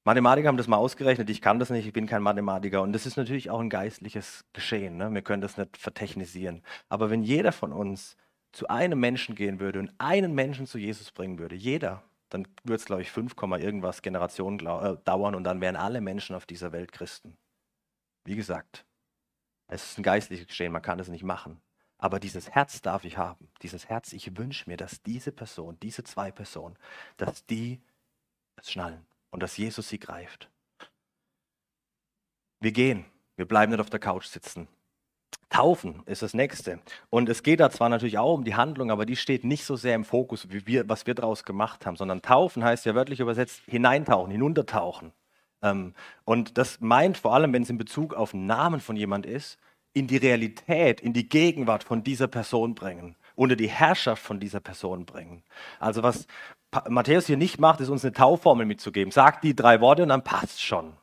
Mathematiker 0.05 0.47
haben 0.47 0.57
das 0.57 0.67
mal 0.67 0.77
ausgerechnet, 0.77 1.31
ich 1.31 1.41
kann 1.41 1.57
das 1.57 1.71
nicht, 1.71 1.87
ich 1.87 1.93
bin 1.93 2.05
kein 2.05 2.21
Mathematiker. 2.21 2.83
Und 2.83 2.93
das 2.93 3.07
ist 3.07 3.17
natürlich 3.17 3.49
auch 3.49 3.59
ein 3.59 3.71
geistliches 3.71 4.45
Geschehen. 4.53 4.97
Ne? 4.97 5.11
Wir 5.11 5.23
können 5.23 5.41
das 5.41 5.57
nicht 5.57 5.77
vertechnisieren. 5.77 6.61
Aber 6.89 7.09
wenn 7.09 7.23
jeder 7.23 7.51
von 7.51 7.73
uns 7.73 8.15
zu 8.51 8.67
einem 8.67 8.99
Menschen 8.99 9.33
gehen 9.33 9.59
würde 9.59 9.79
und 9.79 9.91
einen 9.97 10.35
Menschen 10.35 10.67
zu 10.67 10.77
Jesus 10.77 11.11
bringen 11.11 11.39
würde, 11.39 11.55
jeder, 11.55 12.03
dann 12.29 12.47
würde 12.63 12.75
es, 12.75 12.85
glaube 12.85 13.01
ich, 13.01 13.11
5, 13.11 13.35
irgendwas 13.59 14.03
Generationen 14.03 14.59
äh, 14.59 14.95
dauern 15.03 15.33
und 15.33 15.43
dann 15.43 15.59
wären 15.59 15.75
alle 15.75 16.01
Menschen 16.01 16.35
auf 16.35 16.45
dieser 16.45 16.71
Welt 16.71 16.91
Christen. 16.91 17.35
Wie 18.25 18.35
gesagt, 18.35 18.85
es 19.67 19.89
ist 19.89 19.97
ein 19.97 20.03
geistliches 20.03 20.45
Geschehen, 20.45 20.71
man 20.71 20.83
kann 20.83 20.99
es 20.99 21.07
nicht 21.07 21.23
machen. 21.23 21.59
Aber 21.97 22.19
dieses 22.19 22.51
Herz 22.51 22.79
darf 22.83 23.05
ich 23.05 23.17
haben. 23.17 23.47
Dieses 23.63 23.89
Herz, 23.89 24.13
ich 24.13 24.37
wünsche 24.37 24.69
mir, 24.69 24.77
dass 24.77 25.01
diese 25.01 25.31
Person, 25.31 25.79
diese 25.81 26.03
zwei 26.03 26.29
Personen, 26.29 26.77
dass 27.17 27.43
die 27.47 27.81
es 28.57 28.71
schnallen 28.71 29.03
und 29.35 29.43
dass 29.43 29.57
Jesus 29.57 29.89
sie 29.89 29.99
greift. 29.99 30.49
Wir 32.61 32.71
gehen, 32.71 33.03
wir 33.35 33.45
bleiben 33.45 33.73
nicht 33.73 33.81
auf 33.81 33.89
der 33.89 33.99
Couch 33.99 34.27
sitzen. 34.27 34.69
Taufen 35.49 36.03
ist 36.05 36.21
das 36.21 36.33
nächste. 36.33 36.79
Und 37.09 37.27
es 37.27 37.43
geht 37.43 37.59
da 37.59 37.69
zwar 37.69 37.89
natürlich 37.89 38.17
auch 38.17 38.33
um 38.33 38.45
die 38.45 38.55
Handlung, 38.55 38.91
aber 38.91 39.05
die 39.05 39.17
steht 39.17 39.43
nicht 39.43 39.65
so 39.65 39.75
sehr 39.75 39.93
im 39.93 40.05
Fokus, 40.05 40.47
wir, 40.49 40.87
was 40.87 41.05
wir 41.05 41.15
daraus 41.15 41.43
gemacht 41.43 41.85
haben, 41.85 41.97
sondern 41.97 42.21
taufen 42.21 42.63
heißt 42.63 42.85
ja 42.85 42.95
wörtlich 42.95 43.19
übersetzt 43.19 43.61
hineintauchen, 43.67 44.31
hinuntertauchen. 44.31 45.11
Ähm, 45.61 45.93
und 46.23 46.57
das 46.57 46.79
meint 46.79 47.17
vor 47.17 47.33
allem, 47.33 47.51
wenn 47.51 47.63
es 47.63 47.69
in 47.69 47.77
Bezug 47.77 48.13
auf 48.13 48.31
den 48.31 48.45
Namen 48.45 48.79
von 48.79 48.95
jemand 48.95 49.25
ist, 49.25 49.59
in 49.91 50.07
die 50.07 50.17
Realität, 50.17 51.01
in 51.01 51.11
die 51.11 51.27
Gegenwart 51.27 51.83
von 51.83 52.05
dieser 52.05 52.29
Person 52.29 52.73
bringen, 52.73 53.17
unter 53.35 53.57
die 53.57 53.69
Herrschaft 53.69 54.23
von 54.23 54.39
dieser 54.39 54.61
Person 54.61 55.05
bringen. 55.05 55.43
Also 55.81 56.03
was 56.03 56.25
Matthäus 56.89 57.27
hier 57.27 57.37
nicht 57.37 57.59
macht, 57.59 57.81
ist 57.81 57.89
uns 57.89 58.03
eine 58.03 58.13
Tauformel 58.13 58.65
mitzugeben. 58.65 59.11
Sagt 59.11 59.43
die 59.43 59.55
drei 59.55 59.81
Worte 59.81 60.03
und 60.03 60.09
dann 60.09 60.23
passt 60.23 60.61
schon. 60.61 60.93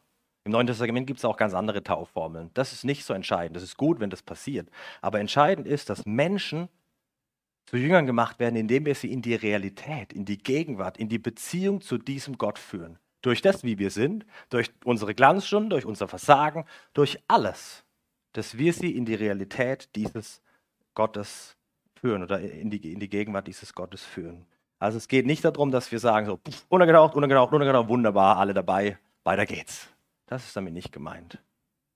Im 0.45 0.53
Neuen 0.53 0.67
Testament 0.67 1.07
gibt 1.07 1.19
es 1.19 1.25
auch 1.25 1.37
ganz 1.37 1.55
andere 1.55 1.85
Taufformeln. 1.85 2.51
Das 2.55 2.73
ist 2.73 2.85
nicht 2.85 3.05
so 3.05 3.15
entscheidend. 3.15 3.57
Das 3.57 3.63
ist 3.63 3.77
gut, 3.77 4.01
wenn 4.01 4.11
das 4.11 4.23
passiert. 4.23 4.69
Aber 5.01 5.21
entscheidend 5.21 5.67
ist, 5.67 5.89
dass 5.89 6.05
Menschen 6.05 6.69
zu 7.67 7.77
Jüngern 7.77 8.07
gemacht 8.07 8.41
werden, 8.41 8.57
indem 8.57 8.87
wir 8.87 8.95
sie 8.95 9.13
in 9.13 9.23
die 9.23 9.37
Realität, 9.37 10.13
in 10.13 10.25
die 10.25 10.39
Gegenwart, 10.39 10.97
in 10.97 11.09
die 11.09 11.21
Beziehung 11.21 11.81
zu 11.81 11.97
diesem 11.97 12.39
Gott 12.39 12.59
führen. 12.59 12.99
Durch 13.23 13.41
das, 13.41 13.63
wie 13.63 13.79
wir 13.79 13.91
sind, 13.91 14.27
durch 14.51 14.73
unsere 14.85 15.15
Glanzstunden, 15.15 15.71
durch 15.71 15.87
unser 15.87 16.09
Versagen, 16.09 16.65
durch 16.93 17.21
alles, 17.29 17.85
dass 18.33 18.59
wir 18.59 18.73
sie 18.73 18.97
in 18.97 19.05
die 19.05 19.15
Realität 19.15 19.91
dieses 19.95 20.43
Gottes 20.95 21.57
führen 21.95 22.25
oder 22.25 22.41
in 22.41 22.69
die, 22.69 22.93
in 22.93 22.99
die 22.99 23.09
Gegenwart 23.09 23.47
dieses 23.47 23.75
Gottes 23.75 24.05
führen. 24.05 24.45
Also 24.83 24.99
es 24.99 25.07
geht 25.07 25.27
nicht 25.27 25.45
darum, 25.45 25.71
dass 25.71 25.93
wir 25.93 26.01
sagen, 26.01 26.27
so, 26.27 26.39
pff, 26.39 26.67
untergetaucht, 26.69 27.15
untergetaucht, 27.15 27.53
untergetaucht, 27.53 27.89
wunderbar, 27.89 28.39
alle 28.39 28.53
dabei, 28.53 28.99
weiter 29.23 29.47
geht's. 29.47 29.89
Das 30.27 30.45
ist 30.45 30.57
damit 30.57 30.73
nicht 30.73 30.91
gemeint. 30.91 31.39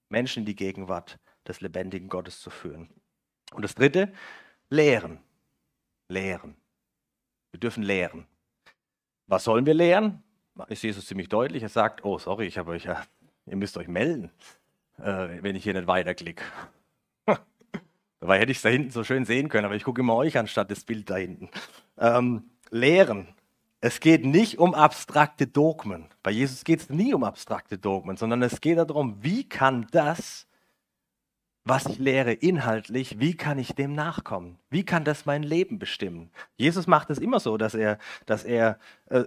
Menschen 0.09 0.43
in 0.43 0.47
die 0.47 0.55
Gegenwart 0.55 1.19
des 1.49 1.61
lebendigen 1.61 2.09
Gottes 2.09 2.39
zu 2.39 2.49
führen. 2.49 2.89
Und 3.53 3.63
das 3.63 3.75
dritte, 3.75 4.13
lehren. 4.71 5.19
Lehren. 6.09 6.55
Wir 7.51 7.59
dürfen 7.59 7.83
lehren. 7.83 8.25
Was 9.27 9.43
sollen 9.43 9.67
wir 9.67 9.75
lehren? 9.75 10.23
ist 10.69 10.85
Jesus 10.85 11.07
ziemlich 11.07 11.29
deutlich. 11.29 11.65
Er 11.65 11.69
sagt, 11.69 12.05
oh, 12.05 12.19
sorry, 12.19 12.47
ich 12.47 12.57
habe 12.57 12.71
euch 12.71 12.85
ja, 12.85 13.03
ihr 13.47 13.57
müsst 13.57 13.77
euch 13.79 13.89
melden, 13.89 14.31
äh, 14.99 15.43
wenn 15.43 15.57
ich 15.57 15.65
hier 15.65 15.75
nicht 15.75 15.89
weiterklicke. 15.89 16.45
Dabei 18.21 18.39
hätte 18.39 18.53
ich 18.53 18.59
es 18.59 18.63
da 18.63 18.69
hinten 18.69 18.93
so 18.93 19.03
schön 19.03 19.25
sehen 19.25 19.49
können, 19.49 19.65
aber 19.65 19.75
ich 19.75 19.83
gucke 19.83 20.03
immer 20.03 20.15
euch 20.15 20.39
anstatt 20.39 20.71
das 20.71 20.85
Bild 20.85 21.11
da 21.11 21.17
hinten. 21.17 21.51
Ähm, 21.99 22.45
Lehren. 22.71 23.29
Es 23.81 24.01
geht 24.01 24.25
nicht 24.25 24.59
um 24.59 24.75
abstrakte 24.75 25.47
Dogmen. 25.47 26.07
Bei 26.23 26.31
Jesus 26.31 26.65
geht 26.65 26.81
es 26.81 26.91
nie 26.91 27.15
um 27.15 27.25
abstrakte 27.25 27.79
Dogmen, 27.79 28.17
sondern 28.17 28.43
es 28.43 28.61
geht 28.61 28.79
darum, 28.79 29.17
wie 29.23 29.49
kann 29.49 29.87
das 29.91 30.47
was 31.69 31.87
ich 31.87 31.99
lehre 31.99 32.33
inhaltlich, 32.33 33.19
wie 33.19 33.37
kann 33.37 33.59
ich 33.59 33.75
dem 33.75 33.93
nachkommen? 33.93 34.57
Wie 34.71 34.85
kann 34.85 35.03
das 35.03 35.27
mein 35.27 35.43
Leben 35.43 35.81
bestimmen? 35.81 36.31
Jesus 36.57 36.87
macht 36.87 37.11
es 37.11 37.19
immer 37.19 37.41
so, 37.41 37.57
dass 37.57 37.75
er, 37.75 37.99
dass 38.25 38.45
er, 38.45 38.79
äh, 39.07 39.25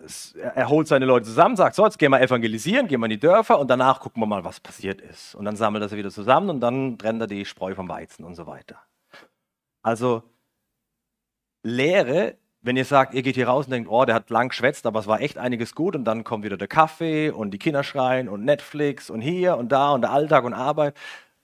er 0.55 0.69
holt 0.69 0.87
seine 0.87 1.05
Leute 1.05 1.25
zusammen, 1.25 1.57
sagt, 1.57 1.75
so, 1.75 1.83
jetzt 1.83 1.99
gehen 1.99 2.11
wir 2.11 2.21
evangelisieren, 2.21 2.87
gehen 2.87 3.01
wir 3.01 3.07
in 3.07 3.11
die 3.11 3.19
Dörfer 3.19 3.59
und 3.59 3.69
danach 3.69 3.99
gucken 3.99 4.21
wir 4.21 4.25
mal, 4.25 4.45
was 4.45 4.61
passiert 4.61 5.01
ist. 5.01 5.35
Und 5.35 5.43
dann 5.43 5.57
sammelt 5.57 5.83
er 5.83 5.89
sie 5.89 5.97
wieder 5.97 6.11
zusammen 6.11 6.49
und 6.49 6.61
dann 6.61 6.97
trennt 6.97 7.19
er 7.19 7.27
die 7.27 7.43
Spreu 7.43 7.75
vom 7.75 7.89
Weizen 7.89 8.23
und 8.23 8.35
so 8.35 8.47
weiter. 8.47 8.77
Also 9.81 10.23
Lehre, 11.61 12.37
wenn 12.61 12.75
ihr 12.75 12.85
sagt, 12.85 13.13
ihr 13.13 13.21
geht 13.21 13.35
hier 13.35 13.47
raus 13.47 13.65
und 13.65 13.71
denkt, 13.71 13.89
oh, 13.89 14.03
der 14.05 14.15
hat 14.15 14.29
lang 14.29 14.49
geschwätzt, 14.49 14.85
aber 14.85 14.99
es 14.99 15.07
war 15.07 15.21
echt 15.21 15.37
einiges 15.37 15.75
gut 15.75 15.95
und 15.95 16.03
dann 16.03 16.23
kommt 16.23 16.43
wieder 16.43 16.57
der 16.57 16.67
Kaffee 16.67 17.29
und 17.29 17.51
die 17.51 17.59
Kinder 17.59 17.83
schreien 17.83 18.27
und 18.27 18.43
Netflix 18.43 19.09
und 19.09 19.21
hier 19.21 19.57
und 19.57 19.71
da 19.71 19.91
und 19.91 20.01
der 20.01 20.11
Alltag 20.11 20.43
und 20.43 20.53
Arbeit 20.53 20.95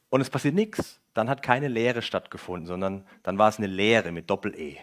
und 0.09 0.21
es 0.21 0.29
passiert 0.29 0.55
nichts, 0.55 0.99
dann 1.13 1.29
hat 1.29 1.41
keine 1.41 1.67
Lehre 1.67 2.01
stattgefunden, 2.01 2.67
sondern 2.67 3.05
dann 3.23 3.37
war 3.37 3.49
es 3.49 3.57
eine 3.57 3.67
Lehre 3.67 4.11
mit 4.11 4.29
Doppel-E. 4.29 4.77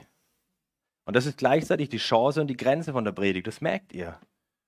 Und 1.04 1.16
das 1.16 1.26
ist 1.26 1.38
gleichzeitig 1.38 1.88
die 1.88 1.98
Chance 1.98 2.40
und 2.40 2.46
die 2.46 2.56
Grenze 2.56 2.92
von 2.92 3.04
der 3.04 3.12
Predigt, 3.12 3.46
das 3.46 3.60
merkt 3.60 3.92
ihr. 3.92 4.18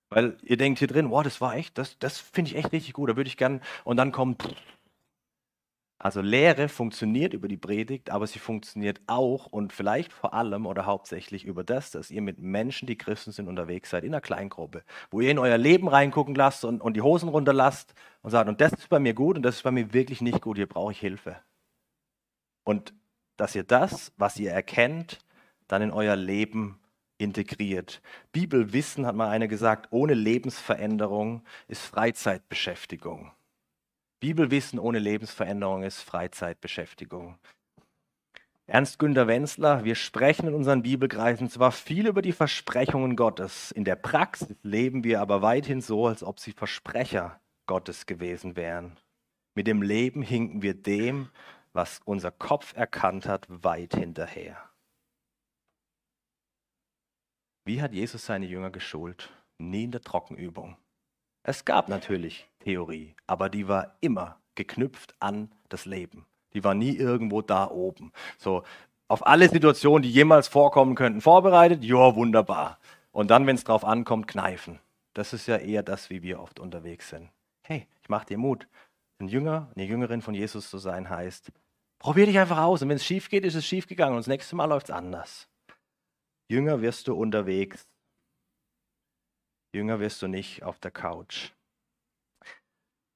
Weil 0.09 0.37
ihr 0.43 0.57
denkt 0.57 0.79
hier 0.79 0.87
drin, 0.87 1.09
wow, 1.09 1.23
das 1.23 1.41
war 1.41 1.55
echt, 1.55 1.77
das, 1.77 1.97
das 1.97 2.19
finde 2.19 2.51
ich 2.51 2.57
echt 2.57 2.71
richtig 2.71 2.93
gut, 2.93 3.09
da 3.09 3.15
würde 3.15 3.27
ich 3.27 3.37
gern, 3.37 3.61
und 3.83 3.97
dann 3.97 4.11
kommt, 4.11 4.55
also 6.05 6.21
Lehre 6.21 6.69
funktioniert 6.69 7.33
über 7.33 7.47
die 7.47 7.57
Predigt, 7.57 8.11
aber 8.11 8.27
sie 8.27 8.37
funktioniert 8.37 9.01
auch 9.07 9.47
und 9.47 9.73
vielleicht 9.73 10.13
vor 10.13 10.35
allem 10.35 10.67
oder 10.67 10.85
hauptsächlich 10.85 11.45
über 11.45 11.63
das, 11.63 11.89
dass 11.89 12.11
ihr 12.11 12.21
mit 12.21 12.37
Menschen, 12.37 12.85
die 12.85 12.95
Christen 12.95 13.31
sind, 13.31 13.47
unterwegs 13.47 13.89
seid, 13.89 14.03
in 14.03 14.13
einer 14.13 14.21
Kleingruppe, 14.21 14.83
wo 15.09 15.19
ihr 15.19 15.31
in 15.31 15.39
euer 15.39 15.57
Leben 15.57 15.87
reingucken 15.87 16.35
lasst 16.35 16.63
und, 16.63 16.79
und 16.79 16.93
die 16.93 17.01
Hosen 17.01 17.27
runterlasst 17.27 17.95
und 18.21 18.29
sagt, 18.29 18.47
und 18.47 18.61
das 18.61 18.73
ist 18.73 18.87
bei 18.87 18.99
mir 18.99 19.15
gut 19.15 19.35
und 19.35 19.41
das 19.41 19.55
ist 19.55 19.63
bei 19.63 19.71
mir 19.71 19.93
wirklich 19.93 20.21
nicht 20.21 20.41
gut, 20.41 20.57
hier 20.57 20.69
brauche 20.69 20.91
ich 20.91 20.99
Hilfe. 20.99 21.37
Und 22.63 22.93
dass 23.35 23.55
ihr 23.55 23.63
das, 23.63 24.13
was 24.15 24.37
ihr 24.37 24.51
erkennt, 24.51 25.17
dann 25.67 25.81
in 25.81 25.89
euer 25.89 26.15
Leben 26.15 26.79
integriert. 27.17 28.03
Bibelwissen, 28.31 29.07
hat 29.07 29.15
mal 29.15 29.29
einer 29.29 29.47
gesagt, 29.47 29.87
ohne 29.89 30.13
Lebensveränderung 30.13 31.41
ist 31.67 31.81
Freizeitbeschäftigung. 31.81 33.31
Bibelwissen 34.19 34.79
ohne 34.79 34.99
Lebensveränderung 34.99 35.83
ist 35.83 36.01
Freizeitbeschäftigung. 36.01 37.37
Ernst 38.67 38.97
Günter 38.97 39.27
Wenzler, 39.27 39.83
wir 39.83 39.93
sprechen 39.93 40.47
in 40.47 40.55
unseren 40.55 40.81
Bibelkreisen 40.81 41.49
zwar 41.49 41.71
viel 41.71 42.07
über 42.07 42.23
die 42.23 42.31
Versprechungen 42.31 43.15
Gottes, 43.15 43.71
in 43.71 43.83
der 43.83 43.95
Praxis 43.95 44.55
leben 44.63 45.03
wir 45.03 45.21
aber 45.21 45.43
weithin 45.43 45.81
so, 45.81 46.07
als 46.07 46.23
ob 46.23 46.39
sie 46.39 46.51
Versprecher 46.51 47.39
Gottes 47.67 48.07
gewesen 48.07 48.55
wären. 48.55 48.97
Mit 49.53 49.67
dem 49.67 49.83
Leben 49.83 50.23
hinken 50.23 50.63
wir 50.63 50.73
dem, 50.73 51.29
was 51.73 52.01
unser 52.05 52.31
Kopf 52.31 52.75
erkannt 52.75 53.27
hat, 53.27 53.45
weit 53.49 53.93
hinterher. 53.93 54.57
Wie 57.65 57.81
hat 57.81 57.93
Jesus 57.93 58.25
seine 58.25 58.45
Jünger 58.45 58.71
geschult? 58.71 59.29
Nie 59.59 59.83
in 59.85 59.91
der 59.91 60.01
Trockenübung. 60.01 60.77
Es 61.43 61.65
gab 61.65 61.89
natürlich 61.89 62.47
Theorie, 62.65 63.15
aber 63.27 63.49
die 63.49 63.67
war 63.67 63.95
immer 64.01 64.41
geknüpft 64.55 65.15
an 65.19 65.51
das 65.69 65.85
Leben. 65.85 66.25
Die 66.53 66.63
war 66.63 66.73
nie 66.73 66.95
irgendwo 66.95 67.41
da 67.41 67.69
oben. 67.69 68.11
So 68.37 68.63
auf 69.07 69.25
alle 69.25 69.47
Situationen, 69.49 70.01
die 70.01 70.11
jemals 70.11 70.47
vorkommen 70.47 70.95
könnten, 70.95 71.21
vorbereitet. 71.21 71.83
Ja, 71.83 72.15
wunderbar. 72.15 72.79
Und 73.11 73.29
dann, 73.29 73.45
wenn 73.45 73.55
es 73.55 73.63
drauf 73.63 73.85
ankommt, 73.85 74.27
kneifen. 74.27 74.79
Das 75.13 75.31
ist 75.31 75.47
ja 75.47 75.57
eher 75.57 75.83
das, 75.83 76.09
wie 76.09 76.23
wir 76.23 76.39
oft 76.39 76.59
unterwegs 76.59 77.09
sind. 77.09 77.29
Hey, 77.61 77.87
ich 78.01 78.09
mach 78.09 78.25
dir 78.25 78.37
Mut. 78.37 78.67
Ein 79.19 79.27
Jünger, 79.27 79.69
eine 79.75 79.85
Jüngerin 79.85 80.21
von 80.21 80.33
Jesus 80.33 80.69
zu 80.69 80.77
sein 80.77 81.09
heißt, 81.09 81.51
probier 81.99 82.25
dich 82.25 82.39
einfach 82.39 82.57
aus. 82.57 82.81
Und 82.81 82.89
wenn 82.89 82.97
es 82.97 83.05
schief 83.05 83.29
geht, 83.29 83.45
ist 83.45 83.55
es 83.55 83.65
schief 83.65 83.87
gegangen. 83.87 84.13
Und 84.15 84.21
das 84.21 84.27
nächste 84.27 84.55
Mal 84.55 84.65
läuft 84.65 84.89
es 84.89 84.95
anders. 84.95 85.47
Jünger 86.49 86.81
wirst 86.81 87.07
du 87.07 87.15
unterwegs 87.15 87.87
Jünger 89.75 89.99
wirst 89.99 90.21
du 90.21 90.27
nicht 90.27 90.63
auf 90.63 90.79
der 90.79 90.91
Couch. 90.91 91.51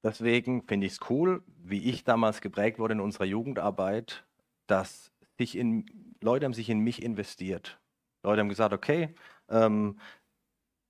Deswegen 0.03 0.63
finde 0.63 0.87
ich 0.87 0.93
es 0.93 1.09
cool, 1.09 1.43
wie 1.57 1.89
ich 1.89 2.03
damals 2.03 2.41
geprägt 2.41 2.79
wurde 2.79 2.93
in 2.93 3.01
unserer 3.01 3.25
Jugendarbeit, 3.25 4.25
dass 4.67 5.11
sich 5.37 5.57
in, 5.57 5.85
Leute 6.21 6.45
haben 6.45 6.53
sich 6.53 6.69
in 6.69 6.79
mich 6.79 7.03
investiert. 7.03 7.79
Leute 8.23 8.41
haben 8.41 8.49
gesagt, 8.49 8.73
okay, 8.73 9.13
ähm, 9.49 9.99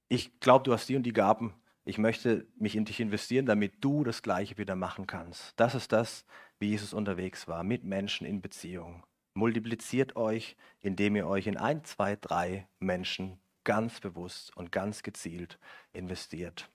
ich 0.09 0.39
glaube, 0.39 0.63
du 0.63 0.73
hast 0.73 0.89
die 0.89 0.95
und 0.95 1.03
die 1.03 1.13
Gaben. 1.13 1.53
Ich 1.85 1.97
möchte 1.97 2.47
mich 2.55 2.75
in 2.75 2.85
dich 2.85 2.99
investieren, 2.99 3.45
damit 3.45 3.83
du 3.83 4.03
das 4.03 4.21
Gleiche 4.21 4.57
wieder 4.57 4.75
machen 4.75 5.07
kannst. 5.07 5.53
Das 5.59 5.75
ist 5.75 5.91
das, 5.91 6.25
wie 6.59 6.69
Jesus 6.69 6.93
unterwegs 6.93 7.47
war, 7.47 7.63
mit 7.63 7.83
Menschen 7.83 8.27
in 8.27 8.41
Beziehung. 8.41 9.03
Multipliziert 9.33 10.15
euch, 10.15 10.55
indem 10.81 11.15
ihr 11.15 11.27
euch 11.27 11.47
in 11.47 11.57
ein, 11.57 11.83
zwei, 11.83 12.15
drei 12.15 12.67
Menschen 12.79 13.39
ganz 13.63 13.99
bewusst 13.99 14.55
und 14.57 14.71
ganz 14.71 15.03
gezielt 15.03 15.59
investiert. 15.93 16.69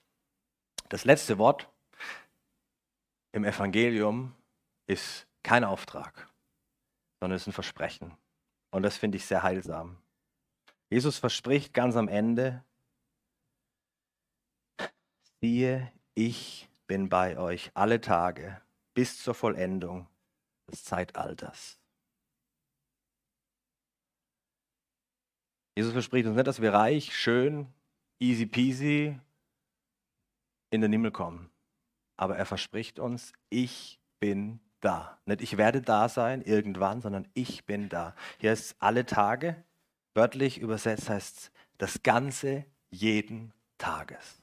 Das 0.89 1.05
letzte 1.05 1.37
Wort 1.37 1.69
im 3.35 3.43
Evangelium 3.43 4.33
ist 4.87 5.27
kein 5.43 5.65
Auftrag, 5.65 6.31
sondern 7.19 7.35
ist 7.35 7.47
ein 7.47 7.51
Versprechen. 7.51 8.15
Und 8.71 8.83
das 8.83 8.97
finde 8.97 9.17
ich 9.17 9.25
sehr 9.25 9.43
heilsam. 9.43 9.97
Jesus 10.89 11.17
verspricht 11.17 11.73
ganz 11.73 11.97
am 11.97 12.07
Ende, 12.07 12.63
siehe, 15.41 15.91
ich 16.13 16.69
bin 16.87 17.09
bei 17.09 17.37
euch 17.37 17.71
alle 17.73 17.99
Tage 17.99 18.61
bis 18.93 19.21
zur 19.21 19.33
Vollendung 19.33 20.07
des 20.71 20.85
Zeitalters. 20.85 21.77
Jesus 25.75 25.91
verspricht 25.91 26.25
uns 26.25 26.37
nicht, 26.37 26.47
dass 26.47 26.61
wir 26.61 26.73
reich, 26.73 27.13
schön, 27.13 27.67
easy 28.17 28.45
peasy 28.45 29.19
in 30.69 30.79
den 30.79 30.93
Himmel 30.93 31.11
kommen. 31.11 31.51
Aber 32.17 32.37
er 32.37 32.45
verspricht 32.45 32.99
uns, 32.99 33.33
ich 33.49 33.99
bin 34.19 34.59
da. 34.81 35.19
Nicht 35.25 35.41
ich 35.41 35.57
werde 35.57 35.81
da 35.81 36.09
sein 36.09 36.41
irgendwann, 36.41 37.01
sondern 37.01 37.27
ich 37.33 37.65
bin 37.65 37.89
da. 37.89 38.15
Hier 38.37 38.53
ist 38.53 38.75
alle 38.79 39.05
Tage, 39.05 39.63
wörtlich 40.13 40.59
übersetzt 40.59 41.09
heißt 41.09 41.37
es 41.37 41.51
das 41.77 42.03
Ganze 42.03 42.65
jeden 42.89 43.53
Tages. 43.77 44.41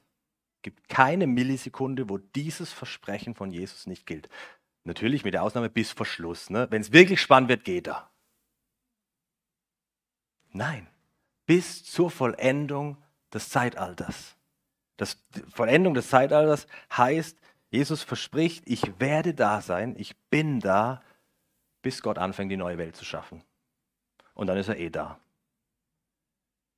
Es 0.57 0.61
gibt 0.61 0.87
keine 0.87 1.27
Millisekunde, 1.27 2.09
wo 2.09 2.17
dieses 2.17 2.71
Versprechen 2.71 3.35
von 3.35 3.51
Jesus 3.51 3.87
nicht 3.87 4.05
gilt. 4.05 4.29
Natürlich 4.83 5.23
mit 5.23 5.33
der 5.33 5.43
Ausnahme 5.43 5.69
bis 5.69 5.91
Verschluss. 5.91 6.49
Ne? 6.49 6.67
Wenn 6.69 6.81
es 6.81 6.91
wirklich 6.91 7.21
spannend 7.21 7.49
wird, 7.49 7.63
geht 7.63 7.87
er. 7.87 8.09
Nein, 10.51 10.87
bis 11.45 11.83
zur 11.83 12.11
Vollendung 12.11 12.97
des 13.33 13.49
Zeitalters. 13.49 14.35
Das 14.97 15.17
Vollendung 15.49 15.95
des 15.95 16.09
Zeitalters 16.09 16.67
heißt, 16.95 17.37
Jesus 17.73 18.03
verspricht, 18.03 18.65
ich 18.67 18.99
werde 18.99 19.33
da 19.33 19.59
sein, 19.59 19.95
ich 19.97 20.15
bin 20.29 20.59
da, 20.59 21.01
bis 21.81 22.03
Gott 22.03 22.19
anfängt, 22.19 22.51
die 22.51 22.57
neue 22.57 22.77
Welt 22.77 22.95
zu 22.95 23.03
schaffen. 23.03 23.41
Und 24.35 24.45
dann 24.45 24.57
ist 24.57 24.67
er 24.67 24.77
eh 24.77 24.91
da. 24.91 25.19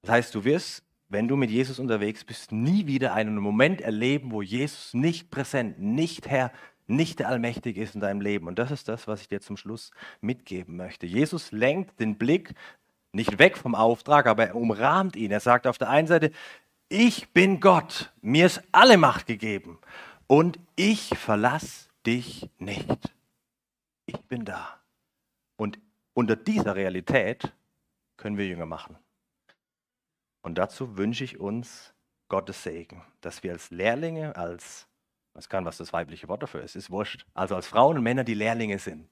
Das 0.04 0.12
heißt, 0.12 0.36
du 0.36 0.46
wirst, 0.46 0.86
wenn 1.10 1.28
du 1.28 1.36
mit 1.36 1.52
Jesus 1.52 1.80
unterwegs 1.80 2.24
bist, 2.24 2.54
nie 2.54 2.88
wieder 2.88 3.14
einen 3.14 3.36
Moment 3.38 3.82
erleben, 3.82 4.32
wo 4.32 4.42
Jesus 4.42 4.94
nicht 4.94 5.30
präsent, 5.32 5.80
nicht 5.80 6.30
Herr, 6.30 6.54
nicht 6.88 7.20
der 7.20 7.28
Allmächtige 7.28 7.82
ist 7.84 7.96
in 7.96 8.02
deinem 8.02 8.22
Leben. 8.22 8.48
Und 8.48 8.58
das 8.58 8.72
ist 8.72 8.88
das, 8.88 9.06
was 9.06 9.20
ich 9.20 9.28
dir 9.28 9.42
zum 9.42 9.58
Schluss 9.58 9.92
mitgeben 10.22 10.78
möchte. 10.78 11.06
Jesus 11.06 11.52
lenkt 11.52 12.00
den 12.00 12.18
Blick 12.18 12.54
nicht 13.12 13.38
weg 13.38 13.58
vom 13.58 13.76
Auftrag, 13.76 14.28
aber 14.28 14.48
er 14.48 14.56
umrahmt 14.56 15.18
ihn. 15.18 15.32
Er 15.32 15.42
sagt 15.42 15.68
auf 15.68 15.78
der 15.78 15.90
einen 15.90 16.08
Seite, 16.08 16.32
ich 16.88 17.34
bin 17.34 17.60
Gott, 17.60 18.14
mir 18.22 18.46
ist 18.46 18.64
alle 18.72 18.98
Macht 18.98 19.26
gegeben 19.28 19.78
und 20.28 20.60
ich 20.76 21.18
verlasse 21.18 21.90
dich 22.06 22.50
nicht. 22.58 23.14
Ich 24.06 24.20
bin 24.26 24.46
da. 24.46 24.80
Und 25.58 25.80
unter 26.14 26.36
dieser 26.36 26.76
Realität 26.76 27.54
können 28.18 28.38
wir 28.38 28.48
Jünger 28.48 28.66
machen. 28.66 28.98
Und 30.42 30.58
dazu 30.58 30.98
wünsche 30.98 31.24
ich 31.24 31.40
uns 31.40 31.94
Gottes 32.28 32.64
Segen, 32.64 33.04
dass 33.22 33.44
wir 33.44 33.52
als 33.52 33.72
Lehrlinge, 33.72 34.36
als, 34.36 34.88
was 35.34 35.50
kann, 35.50 35.66
was 35.66 35.78
das 35.78 35.94
weibliche 35.94 36.28
Wort 36.28 36.44
dafür 36.44 36.62
ist, 36.64 36.76
ist 36.76 36.90
wurscht, 36.90 37.26
also 37.34 37.56
als 37.56 37.68
Frauen 37.68 37.98
und 37.98 38.04
Männer, 38.04 38.24
die 38.24 38.34
Lehrlinge 38.34 38.80
sind, 38.80 39.10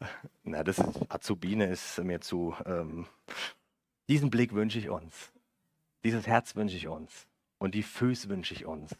na, 0.44 0.62
das 0.62 0.78
ist, 0.78 1.10
Azubine 1.10 1.66
ist 1.66 1.98
mir 1.98 2.20
zu. 2.20 2.54
Ähm, 2.66 3.06
diesen 4.08 4.30
Blick 4.30 4.52
wünsche 4.52 4.78
ich 4.78 4.88
uns. 4.88 5.32
Dieses 6.04 6.26
Herz 6.26 6.56
wünsche 6.56 6.76
ich 6.76 6.88
uns. 6.88 7.26
Und 7.58 7.74
die 7.74 7.82
Füße 7.82 8.28
wünsche 8.28 8.54
ich 8.54 8.66
uns. 8.66 8.94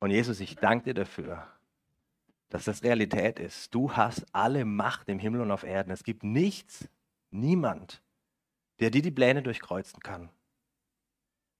Und 0.00 0.10
Jesus, 0.10 0.40
ich 0.40 0.56
danke 0.56 0.86
dir 0.86 0.94
dafür, 0.94 1.46
dass 2.48 2.64
das 2.64 2.82
Realität 2.82 3.38
ist. 3.38 3.74
Du 3.74 3.92
hast 3.92 4.26
alle 4.32 4.64
Macht 4.64 5.08
im 5.08 5.18
Himmel 5.18 5.42
und 5.42 5.50
auf 5.50 5.62
Erden. 5.62 5.90
Es 5.90 6.02
gibt 6.02 6.24
nichts, 6.24 6.88
niemand, 7.30 8.02
der 8.80 8.90
dir 8.90 9.02
die 9.02 9.10
Pläne 9.10 9.42
durchkreuzen 9.42 10.00
kann. 10.00 10.30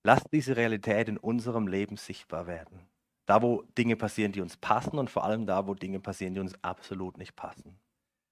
Lass 0.03 0.23
diese 0.31 0.57
Realität 0.57 1.07
in 1.07 1.17
unserem 1.17 1.67
Leben 1.67 1.95
sichtbar 1.95 2.47
werden. 2.47 2.87
Da, 3.27 3.43
wo 3.43 3.61
Dinge 3.77 3.95
passieren, 3.95 4.31
die 4.31 4.41
uns 4.41 4.57
passen 4.57 4.97
und 4.97 5.11
vor 5.11 5.23
allem 5.23 5.45
da, 5.45 5.67
wo 5.67 5.75
Dinge 5.75 5.99
passieren, 5.99 6.33
die 6.33 6.39
uns 6.39 6.61
absolut 6.63 7.19
nicht 7.19 7.35
passen. 7.35 7.79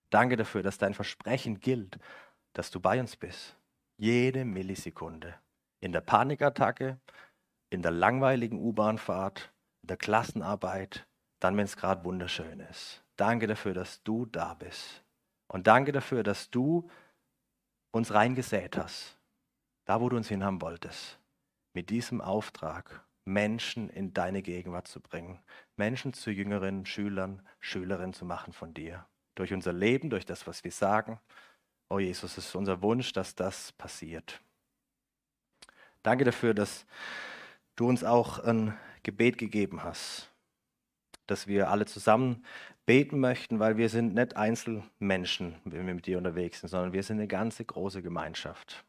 Danke 0.10 0.36
dafür, 0.36 0.64
dass 0.64 0.80
dein 0.80 0.96
Versprechen 0.96 1.60
gilt, 1.60 2.00
dass 2.54 2.72
du 2.72 2.80
bei 2.80 3.00
uns 3.00 3.16
bist. 3.16 3.56
Jede 3.98 4.44
Millisekunde. 4.44 5.36
In 5.80 5.92
der 5.92 6.02
Panikattacke, 6.02 7.00
in 7.70 7.84
der 7.84 7.92
langweiligen 7.92 8.58
U-Bahnfahrt, 8.58 9.54
der 9.90 9.98
Klassenarbeit, 9.98 11.06
dann, 11.40 11.58
wenn 11.58 11.66
es 11.66 11.78
gerade 11.78 12.04
wunderschön 12.04 12.60
ist. 12.60 13.04
Danke 13.16 13.48
dafür, 13.48 13.74
dass 13.74 14.04
du 14.04 14.26
da 14.26 14.54
bist. 14.54 15.04
Und 15.48 15.68
danke 15.68 15.92
dafür, 15.92 16.24
dass 16.24 16.50
du 16.50 16.90
uns 17.92 18.14
reingesät 18.14 18.78
hast. 18.78 19.18
Da, 19.86 20.00
wo 20.00 20.10
du 20.10 20.18
uns 20.18 20.30
hinhaben 20.30 20.62
wolltest. 20.62 21.20
Mit 21.74 21.90
diesem 21.90 22.22
Auftrag 22.22 23.04
Menschen 23.26 23.90
in 23.90 24.14
deine 24.14 24.42
Gegenwart 24.42 24.88
zu 24.88 25.00
bringen, 25.00 25.40
Menschen 25.76 26.14
zu 26.14 26.32
jüngeren 26.32 26.86
Schülern, 26.86 27.42
Schülerinnen 27.60 28.14
zu 28.14 28.26
machen 28.26 28.54
von 28.54 28.74
dir. 28.74 29.06
Durch 29.36 29.54
unser 29.54 29.74
Leben, 29.74 30.10
durch 30.10 30.26
das, 30.26 30.48
was 30.48 30.64
wir 30.64 30.72
sagen. 30.72 31.20
Oh 31.90 32.00
Jesus, 32.00 32.38
es 32.38 32.48
ist 32.48 32.56
unser 32.56 32.82
Wunsch, 32.82 33.14
dass 33.14 33.36
das 33.36 33.72
passiert. 33.74 34.42
Danke 36.04 36.24
dafür, 36.24 36.54
dass 36.54 36.86
du 37.76 37.88
uns 37.88 38.04
auch 38.04 38.40
ein 38.40 38.78
Gebet 39.10 39.40
gegeben 39.40 39.84
hast, 39.84 40.30
dass 41.26 41.48
wir 41.48 41.72
alle 41.72 41.88
zusammen 41.88 42.46
beten 42.86 43.20
möchten, 43.20 43.60
weil 43.60 43.76
wir 43.76 43.90
sind 43.90 44.14
nicht 44.14 44.38
Einzelmenschen, 44.38 45.56
wenn 45.66 45.88
wir 45.88 45.96
mit 45.96 46.06
dir 46.06 46.20
unterwegs 46.20 46.60
sind, 46.60 46.70
sondern 46.70 46.94
wir 46.94 47.02
sind 47.02 47.18
eine 47.18 47.28
ganze 47.28 47.66
große 47.66 48.04
Gemeinschaft. 48.04 48.86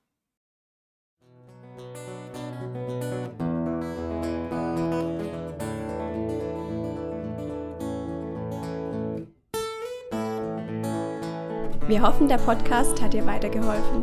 Wir 11.88 12.02
hoffen, 12.02 12.28
der 12.28 12.36
Podcast 12.36 13.00
hat 13.00 13.14
dir 13.14 13.24
weitergeholfen. 13.24 14.02